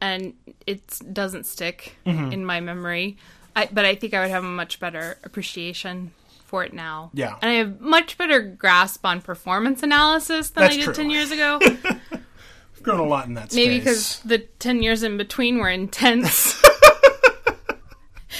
and 0.00 0.34
it 0.66 0.82
doesn't 1.12 1.44
stick 1.46 1.96
Mm-hmm. 2.06 2.32
in 2.32 2.44
my 2.46 2.60
memory. 2.60 3.16
I, 3.54 3.68
but 3.70 3.84
I 3.84 3.94
think 3.96 4.14
I 4.14 4.20
would 4.22 4.30
have 4.30 4.44
a 4.44 4.48
much 4.48 4.80
better 4.80 5.18
appreciation 5.24 6.12
for 6.46 6.64
it 6.64 6.72
now. 6.72 7.10
Yeah. 7.14 7.36
and 7.42 7.50
I 7.50 7.54
have 7.54 7.80
much 7.80 8.16
better 8.16 8.40
grasp 8.40 9.04
on 9.04 9.20
performance 9.20 9.82
analysis 9.82 10.50
than 10.50 10.62
That's 10.64 10.74
I 10.74 10.78
did 10.78 10.84
true. 10.84 10.94
ten 10.94 11.10
years 11.10 11.30
ago. 11.30 11.60
Grown 12.82 12.98
a 12.98 13.04
lot 13.04 13.26
in 13.26 13.34
that 13.34 13.54
Maybe 13.54 13.78
because 13.78 14.18
the 14.24 14.38
10 14.38 14.82
years 14.82 15.04
in 15.04 15.16
between 15.16 15.58
were 15.58 15.68
intense. 15.68 16.60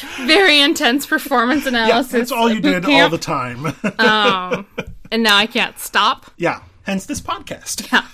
Very 0.18 0.60
intense 0.60 1.06
performance 1.06 1.66
analysis. 1.66 2.12
yeah, 2.12 2.18
that's 2.18 2.32
all 2.32 2.50
you 2.50 2.60
did 2.60 2.84
all 2.84 3.08
the 3.08 3.18
time. 3.18 3.66
Um, 3.98 4.66
and 5.10 5.22
now 5.22 5.36
I 5.36 5.46
can't 5.46 5.78
stop. 5.78 6.30
yeah, 6.36 6.62
hence 6.82 7.06
this 7.06 7.20
podcast. 7.20 7.90
Yeah. 7.92 8.06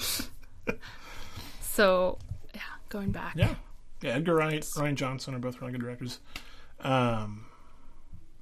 so, 1.60 2.18
yeah, 2.54 2.60
going 2.88 3.12
back. 3.12 3.34
Yeah. 3.36 3.54
Yeah, 4.02 4.12
Edgar 4.12 4.34
Wright, 4.36 4.62
Rian 4.62 4.94
Johnson 4.94 5.34
are 5.34 5.38
both 5.38 5.60
really 5.60 5.72
good 5.72 5.82
directors. 5.82 6.20
Um, 6.80 7.44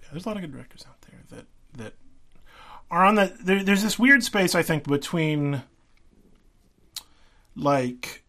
yeah, 0.00 0.08
there's 0.12 0.24
a 0.24 0.28
lot 0.28 0.36
of 0.36 0.42
good 0.42 0.52
directors 0.52 0.84
out 0.88 1.00
there 1.02 1.20
that 1.30 1.46
that 1.76 1.94
are 2.90 3.04
on 3.04 3.16
the. 3.16 3.36
There, 3.42 3.64
there's 3.64 3.82
this 3.82 3.98
weird 3.98 4.22
space 4.22 4.54
I 4.54 4.62
think 4.62 4.84
between, 4.84 5.62
like, 7.56 8.22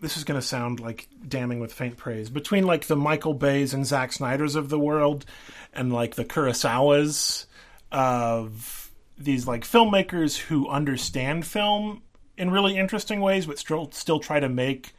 this 0.00 0.16
is 0.16 0.24
going 0.24 0.40
to 0.40 0.46
sound 0.46 0.80
like 0.80 1.08
damning 1.26 1.60
with 1.60 1.72
faint 1.72 1.96
praise 1.96 2.30
between 2.30 2.64
like 2.64 2.86
the 2.86 2.96
Michael 2.96 3.34
Bays 3.34 3.74
and 3.74 3.86
Zack 3.86 4.12
Snyder's 4.12 4.54
of 4.54 4.68
the 4.68 4.78
world, 4.78 5.24
and 5.72 5.92
like 5.92 6.14
the 6.14 6.24
Kurosawas 6.24 7.46
of 7.92 8.90
these 9.18 9.46
like 9.46 9.62
filmmakers 9.62 10.36
who 10.36 10.68
understand 10.68 11.46
film 11.46 12.02
in 12.36 12.50
really 12.50 12.76
interesting 12.76 13.20
ways, 13.20 13.46
but 13.46 13.58
still 13.58 13.90
still 13.92 14.18
try 14.18 14.40
to 14.40 14.48
make 14.48 14.94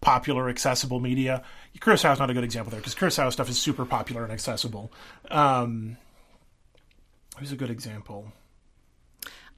popular, 0.00 0.48
accessible 0.48 1.00
media. 1.00 1.42
Kurosawa's 1.80 2.18
not 2.18 2.30
a 2.30 2.34
good 2.34 2.44
example 2.44 2.70
there 2.70 2.80
because 2.80 2.94
Kurosawa 2.94 3.32
stuff 3.32 3.48
is 3.48 3.58
super 3.58 3.84
popular 3.84 4.22
and 4.22 4.32
accessible. 4.32 4.92
Um, 5.30 5.96
who's 7.38 7.52
a 7.52 7.56
good 7.56 7.70
example? 7.70 8.32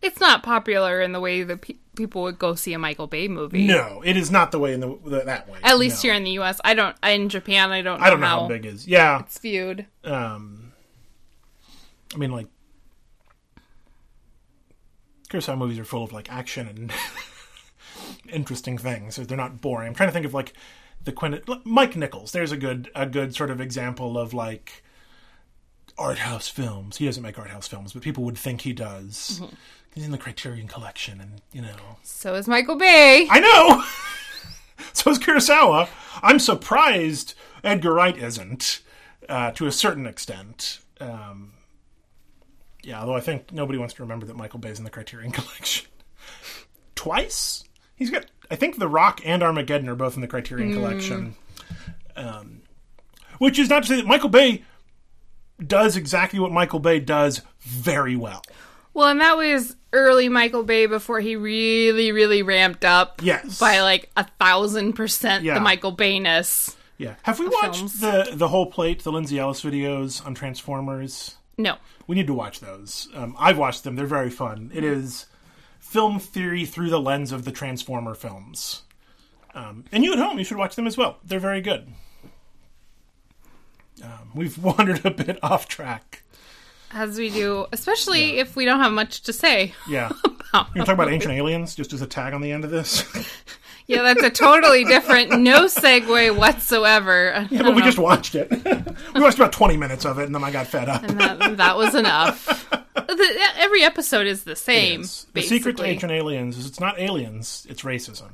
It's 0.06 0.20
not 0.20 0.42
popular 0.42 1.00
in 1.00 1.12
the 1.12 1.20
way 1.20 1.42
that 1.42 1.60
pe- 1.62 1.74
people 1.96 2.22
would 2.22 2.38
go 2.38 2.54
see 2.54 2.72
a 2.72 2.78
Michael 2.78 3.06
Bay 3.06 3.28
movie. 3.28 3.66
No, 3.66 4.02
it 4.04 4.16
is 4.16 4.30
not 4.30 4.50
the 4.52 4.58
way 4.58 4.72
in 4.72 4.80
the, 4.80 4.98
the 5.04 5.24
that 5.24 5.48
way. 5.48 5.58
At 5.62 5.78
least 5.78 6.02
No. 6.02 6.08
here 6.08 6.14
in 6.16 6.24
the 6.24 6.30
U.S. 6.32 6.60
I 6.64 6.74
don't. 6.74 6.96
In 7.02 7.28
Japan, 7.28 7.70
I 7.72 7.82
don't. 7.82 7.98
Know 8.00 8.06
I 8.06 8.10
don't 8.10 8.20
know 8.20 8.26
how 8.26 8.48
big 8.48 8.64
it 8.66 8.68
is. 8.74 8.86
Yeah, 8.86 9.20
it's 9.20 9.38
viewed. 9.38 9.86
um, 10.04 10.72
I 12.14 12.18
mean, 12.18 12.30
like 12.30 12.46
Kurosawa 15.30 15.58
movies 15.58 15.78
are 15.78 15.84
full 15.84 16.04
of 16.04 16.12
like 16.12 16.30
action 16.32 16.68
and 16.68 16.92
interesting 18.32 18.78
things. 18.78 19.16
They're 19.16 19.36
not 19.36 19.60
boring. 19.60 19.88
I'm 19.88 19.94
trying 19.94 20.08
to 20.08 20.12
think 20.12 20.26
of 20.26 20.34
like 20.34 20.52
the 21.02 21.12
Quentin 21.12 21.42
Mike 21.64 21.96
Nichols. 21.96 22.32
There's 22.32 22.52
a 22.52 22.56
good 22.56 22.90
a 22.94 23.06
good 23.06 23.34
sort 23.34 23.50
of 23.50 23.60
example 23.60 24.16
of 24.18 24.32
like 24.32 24.84
art 25.98 26.18
house 26.18 26.46
films. 26.48 26.98
He 26.98 27.06
doesn't 27.06 27.22
make 27.22 27.38
art 27.38 27.50
house 27.50 27.66
films, 27.66 27.92
but 27.92 28.02
people 28.02 28.22
would 28.24 28.38
think 28.38 28.60
he 28.60 28.72
does. 28.72 29.42
He's 29.96 30.04
in 30.04 30.12
the 30.12 30.18
Criterion 30.18 30.68
Collection, 30.68 31.22
and 31.22 31.40
you 31.52 31.62
know. 31.62 31.96
So 32.02 32.34
is 32.34 32.46
Michael 32.46 32.76
Bay. 32.76 33.26
I 33.30 33.40
know. 33.40 33.82
so 34.92 35.10
is 35.10 35.18
Kurosawa. 35.18 35.88
I'm 36.22 36.38
surprised 36.38 37.34
Edgar 37.64 37.94
Wright 37.94 38.14
isn't, 38.14 38.82
uh, 39.26 39.52
to 39.52 39.66
a 39.66 39.72
certain 39.72 40.06
extent. 40.06 40.80
Um, 41.00 41.54
yeah, 42.82 43.00
although 43.00 43.16
I 43.16 43.20
think 43.20 43.52
nobody 43.52 43.78
wants 43.78 43.94
to 43.94 44.02
remember 44.02 44.26
that 44.26 44.36
Michael 44.36 44.58
Bay's 44.58 44.76
in 44.76 44.84
the 44.84 44.90
Criterion 44.90 45.32
Collection 45.32 45.86
twice. 46.94 47.64
He's 47.94 48.10
got, 48.10 48.26
I 48.50 48.56
think, 48.56 48.78
The 48.78 48.88
Rock 48.88 49.22
and 49.24 49.42
Armageddon 49.42 49.88
are 49.88 49.94
both 49.94 50.14
in 50.14 50.20
the 50.20 50.28
Criterion 50.28 50.74
Collection. 50.74 51.36
Um, 52.16 52.60
which 53.38 53.58
is 53.58 53.70
not 53.70 53.84
to 53.84 53.88
say 53.88 53.96
that 53.96 54.06
Michael 54.06 54.28
Bay 54.28 54.62
does 55.64 55.96
exactly 55.96 56.38
what 56.38 56.52
Michael 56.52 56.80
Bay 56.80 57.00
does 57.00 57.40
very 57.60 58.14
well. 58.14 58.42
Well, 58.96 59.08
and 59.08 59.20
that 59.20 59.36
was 59.36 59.76
early 59.92 60.30
Michael 60.30 60.62
Bay 60.62 60.86
before 60.86 61.20
he 61.20 61.36
really, 61.36 62.12
really 62.12 62.42
ramped 62.42 62.82
up. 62.82 63.20
Yes. 63.22 63.60
By 63.60 63.80
like 63.82 64.10
a 64.16 64.24
thousand 64.24 64.94
percent 64.94 65.44
Yeah. 65.44 65.52
the 65.52 65.60
Michael 65.60 65.94
Bayness. 65.94 66.74
Yeah. 66.96 67.16
Have 67.24 67.38
we 67.38 67.46
watched 67.46 67.76
films. 67.76 68.00
the 68.00 68.30
the 68.32 68.48
whole 68.48 68.64
plate, 68.64 69.04
the 69.04 69.12
Lindsay 69.12 69.38
Ellis 69.38 69.62
videos 69.62 70.24
on 70.24 70.34
Transformers? 70.34 71.34
No. 71.58 71.76
We 72.06 72.16
need 72.16 72.26
to 72.28 72.32
watch 72.32 72.60
those. 72.60 73.08
Um, 73.14 73.36
I've 73.38 73.58
watched 73.58 73.84
them; 73.84 73.96
they're 73.96 74.06
very 74.06 74.30
fun. 74.30 74.70
It 74.72 74.82
is 74.82 75.26
film 75.78 76.18
theory 76.18 76.64
through 76.64 76.88
the 76.88 76.98
lens 76.98 77.32
of 77.32 77.44
the 77.44 77.52
Transformer 77.52 78.14
films. 78.14 78.80
Um, 79.54 79.84
and 79.92 80.04
you 80.04 80.14
at 80.14 80.18
home, 80.18 80.38
you 80.38 80.44
should 80.44 80.56
watch 80.56 80.74
them 80.74 80.86
as 80.86 80.96
well. 80.96 81.18
They're 81.22 81.38
very 81.38 81.60
good. 81.60 81.86
Um, 84.02 84.30
we've 84.34 84.56
wandered 84.62 85.04
a 85.04 85.10
bit 85.10 85.38
off 85.42 85.68
track. 85.68 86.22
As 86.92 87.18
we 87.18 87.30
do, 87.30 87.66
especially 87.72 88.38
if 88.38 88.56
we 88.56 88.64
don't 88.64 88.80
have 88.80 88.92
much 88.92 89.22
to 89.22 89.32
say. 89.32 89.74
Yeah, 89.88 90.10
gonna 90.52 90.84
talk 90.84 90.88
about 90.88 91.10
ancient 91.10 91.34
aliens 91.34 91.74
just 91.74 91.92
as 91.92 92.02
a 92.02 92.06
tag 92.06 92.32
on 92.32 92.40
the 92.40 92.52
end 92.52 92.64
of 92.64 92.70
this. 92.70 93.04
Yeah, 93.88 94.02
that's 94.02 94.22
a 94.24 94.30
totally 94.30 94.84
different, 94.84 95.30
no 95.42 95.66
segue 95.66 96.36
whatsoever. 96.36 97.46
yeah, 97.50 97.62
but 97.62 97.76
we 97.76 97.82
just 97.82 98.00
watched 98.00 98.34
it. 98.34 98.50
we 99.14 99.20
watched 99.20 99.38
about 99.38 99.52
twenty 99.52 99.76
minutes 99.76 100.04
of 100.04 100.18
it, 100.18 100.24
and 100.24 100.34
then 100.34 100.42
I 100.42 100.50
got 100.50 100.66
fed 100.66 100.88
up. 100.88 101.02
that, 101.06 101.56
that 101.56 101.76
was 101.76 101.94
enough. 101.94 102.68
the, 102.94 103.38
every 103.58 103.84
episode 103.84 104.26
is 104.26 104.42
the 104.42 104.56
same. 104.56 105.02
is. 105.02 105.26
The 105.34 105.42
secret 105.42 105.76
to 105.76 105.84
ancient 105.84 106.10
aliens 106.10 106.58
is 106.58 106.66
it's 106.66 106.80
not 106.80 106.98
aliens, 106.98 107.64
it's 107.70 107.82
racism. 107.82 108.32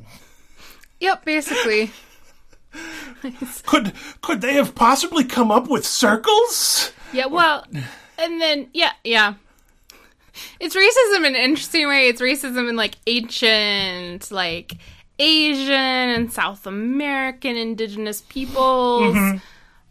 Yep, 1.00 1.26
basically. 1.26 1.90
Could 3.66 3.92
could 4.22 4.40
they 4.40 4.54
have 4.54 4.74
possibly 4.74 5.24
come 5.24 5.50
up 5.50 5.68
with 5.68 5.86
circles? 5.86 6.92
Yeah, 7.12 7.26
well, 7.26 7.66
and 8.22 8.40
then 8.40 8.68
yeah, 8.72 8.92
yeah. 9.04 9.34
It's 10.60 10.74
racism 10.74 11.18
in 11.26 11.34
an 11.34 11.40
interesting 11.40 11.86
way. 11.88 12.08
It's 12.08 12.20
racism 12.22 12.68
in 12.68 12.74
like 12.76 12.94
ancient, 13.06 14.30
like 14.30 14.74
Asian 15.18 15.70
and 15.74 16.32
South 16.32 16.66
American 16.66 17.56
indigenous 17.56 18.22
peoples, 18.22 19.14
Mm-hmm. 19.14 19.38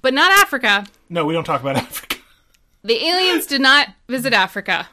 but 0.02 0.14
not 0.16 0.32
Africa. 0.40 0.86
No, 1.10 1.26
we 1.26 1.34
don't 1.34 1.44
talk 1.44 1.62
about 1.62 1.76
Africa. 1.78 2.18
The 2.84 2.96
aliens 3.06 3.46
did 3.46 3.62
not 3.62 3.90
visit 4.10 4.34
Africa. 4.34 4.90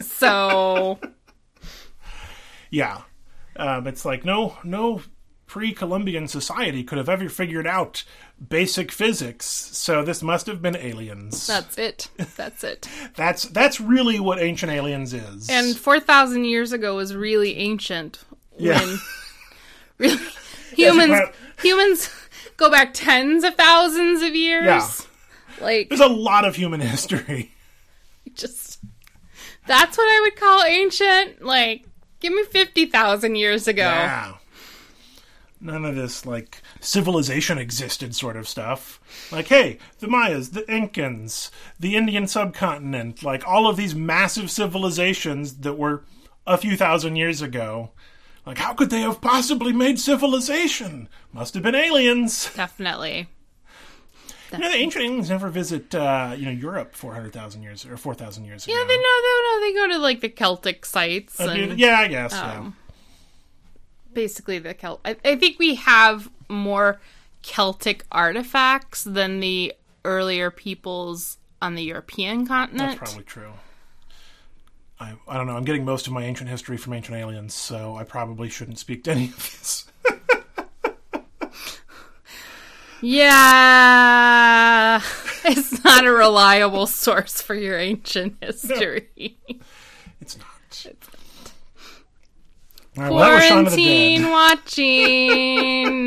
So, 0.00 0.98
Yeah, 2.70 3.02
um, 3.56 3.86
it's 3.88 4.04
like 4.04 4.24
no 4.24 4.56
no 4.62 5.02
pre-Columbian 5.46 6.28
society 6.28 6.84
could 6.84 6.98
have 6.98 7.08
ever 7.08 7.28
figured 7.28 7.66
out 7.66 8.04
basic 8.48 8.90
physics. 8.90 9.44
So 9.46 10.02
this 10.04 10.22
must 10.22 10.46
have 10.46 10.62
been 10.62 10.76
aliens. 10.76 11.46
that's 11.46 11.78
it. 11.78 12.08
That's 12.36 12.64
it. 12.64 12.88
That's 13.16 13.44
that's 13.44 13.80
really 13.80 14.18
what 14.20 14.40
ancient 14.40 14.72
aliens 14.72 15.12
is. 15.12 15.48
And 15.50 15.76
4,000 15.76 16.44
years 16.44 16.72
ago 16.72 16.96
was 16.96 17.14
really 17.14 17.56
ancient. 17.56 18.18
Yeah. 18.58 18.80
When 18.80 18.98
really 19.98 20.18
humans 20.74 21.20
humans 21.62 22.10
go 22.56 22.70
back 22.70 22.92
tens 22.94 23.44
of 23.44 23.54
thousands 23.54 24.22
of 24.22 24.34
years. 24.34 24.64
Yeah. 24.64 25.64
Like 25.64 25.88
there's 25.88 26.00
a 26.00 26.06
lot 26.08 26.44
of 26.44 26.56
human 26.56 26.80
history. 26.92 27.52
just 28.34 28.80
that's 29.66 29.98
what 29.98 30.04
I 30.04 30.20
would 30.22 30.36
call 30.36 30.62
ancient. 30.64 31.42
Like 31.42 31.84
give 32.20 32.32
me 32.32 32.44
50,000 32.44 33.34
years 33.36 33.66
ago. 33.68 33.82
Yeah. 33.82 34.34
None 35.60 35.84
of 35.84 35.94
this 35.94 36.24
like 36.24 36.62
civilization 36.80 37.58
existed 37.58 38.14
sort 38.14 38.36
of 38.36 38.48
stuff. 38.48 38.98
Like, 39.30 39.48
hey, 39.48 39.78
the 39.98 40.08
Mayas, 40.08 40.50
the 40.50 40.62
Incans, 40.62 41.50
the 41.78 41.96
Indian 41.96 42.26
subcontinent, 42.26 43.22
like 43.22 43.46
all 43.46 43.66
of 43.66 43.76
these 43.76 43.94
massive 43.94 44.50
civilizations 44.50 45.58
that 45.58 45.74
were 45.74 46.02
a 46.46 46.56
few 46.56 46.76
thousand 46.76 47.16
years 47.16 47.42
ago. 47.42 47.90
Like, 48.46 48.56
how 48.56 48.72
could 48.72 48.88
they 48.88 49.02
have 49.02 49.20
possibly 49.20 49.72
made 49.72 49.98
civilization? 50.00 51.08
Must 51.32 51.52
have 51.54 51.62
been 51.62 51.74
aliens. 51.74 52.50
Definitely. 52.54 53.28
You 54.52 54.58
know, 54.58 54.70
the 54.70 54.76
ancient 54.76 55.04
aliens 55.04 55.30
never 55.30 55.48
visit, 55.48 55.94
uh, 55.94 56.34
you 56.36 56.46
know, 56.46 56.50
Europe 56.50 56.94
four 56.94 57.14
hundred 57.14 57.32
thousand 57.32 57.62
years 57.62 57.84
or 57.84 57.96
four 57.96 58.14
thousand 58.14 58.46
years 58.46 58.64
ago. 58.64 58.72
Yeah, 58.74 58.84
they 58.88 58.96
know 58.96 59.20
they 59.22 59.42
know 59.42 59.60
they 59.60 59.74
go 59.74 59.94
to 59.94 59.98
like 59.98 60.20
the 60.22 60.28
Celtic 60.28 60.84
sites 60.86 61.38
and 61.38 61.78
yeah, 61.78 62.00
I 62.00 62.08
guess. 62.08 62.34
um, 62.34 62.74
basically 64.12 64.58
the 64.58 64.74
Celt. 64.74 65.00
I, 65.04 65.16
I 65.24 65.36
think 65.36 65.58
we 65.58 65.76
have 65.76 66.30
more 66.48 67.00
Celtic 67.42 68.04
artifacts 68.12 69.04
than 69.04 69.40
the 69.40 69.74
earlier 70.04 70.50
peoples 70.50 71.38
on 71.62 71.74
the 71.74 71.82
European 71.82 72.46
continent. 72.46 72.98
that's 72.98 73.10
probably 73.10 73.24
true. 73.24 73.52
I, 74.98 75.14
I 75.26 75.36
don't 75.36 75.46
know. 75.46 75.56
I'm 75.56 75.64
getting 75.64 75.84
most 75.84 76.06
of 76.06 76.12
my 76.12 76.24
ancient 76.24 76.50
history 76.50 76.76
from 76.76 76.92
ancient 76.92 77.16
aliens, 77.16 77.54
so 77.54 77.96
I 77.96 78.04
probably 78.04 78.50
shouldn't 78.50 78.78
speak 78.78 79.04
to 79.04 79.12
any 79.12 79.24
of 79.26 79.36
this. 79.36 79.86
Yeah, 83.02 85.00
it's 85.44 85.82
not 85.84 86.06
a 86.06 86.12
reliable 86.12 86.86
source 86.86 87.40
for 87.40 87.54
your 87.54 87.78
ancient 87.78 88.36
history. 88.42 89.38
It's 90.20 90.36
not. 90.36 90.46
All 90.46 91.19
right, 93.00 93.12
well, 93.12 93.18
that 93.18 93.34
was 93.34 93.44
Shaun 93.44 93.66
of 93.66 93.72
the 93.72 94.18
Quarantine 94.20 94.30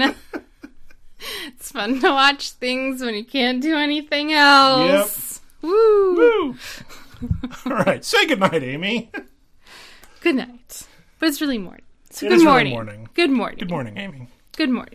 watching. 0.01 0.15
it's 1.47 1.71
fun 1.71 1.99
to 2.01 2.09
watch 2.09 2.51
things 2.51 3.01
when 3.01 3.15
you 3.15 3.23
can't 3.25 3.61
do 3.61 3.75
anything 3.75 4.33
else. 4.33 5.41
Woo. 5.61 6.15
Woo! 6.15 6.55
All 7.65 7.71
right, 7.71 8.03
say 8.03 8.25
goodnight, 8.27 8.63
Amy. 8.63 9.09
Good 10.21 10.35
night. 10.35 10.87
But 11.19 11.29
it's 11.29 11.39
really 11.41 11.57
morning. 11.57 11.83
So 12.09 12.25
It 12.25 12.29
good 12.29 12.35
is 12.35 12.43
really 12.43 12.69
morning. 12.69 12.73
morning. 12.73 13.09
Good 13.13 13.31
morning. 13.31 13.57
Good 13.59 13.69
morning, 13.69 13.97
Amy. 13.97 14.27
Good 14.57 14.69
morning. 14.69 14.91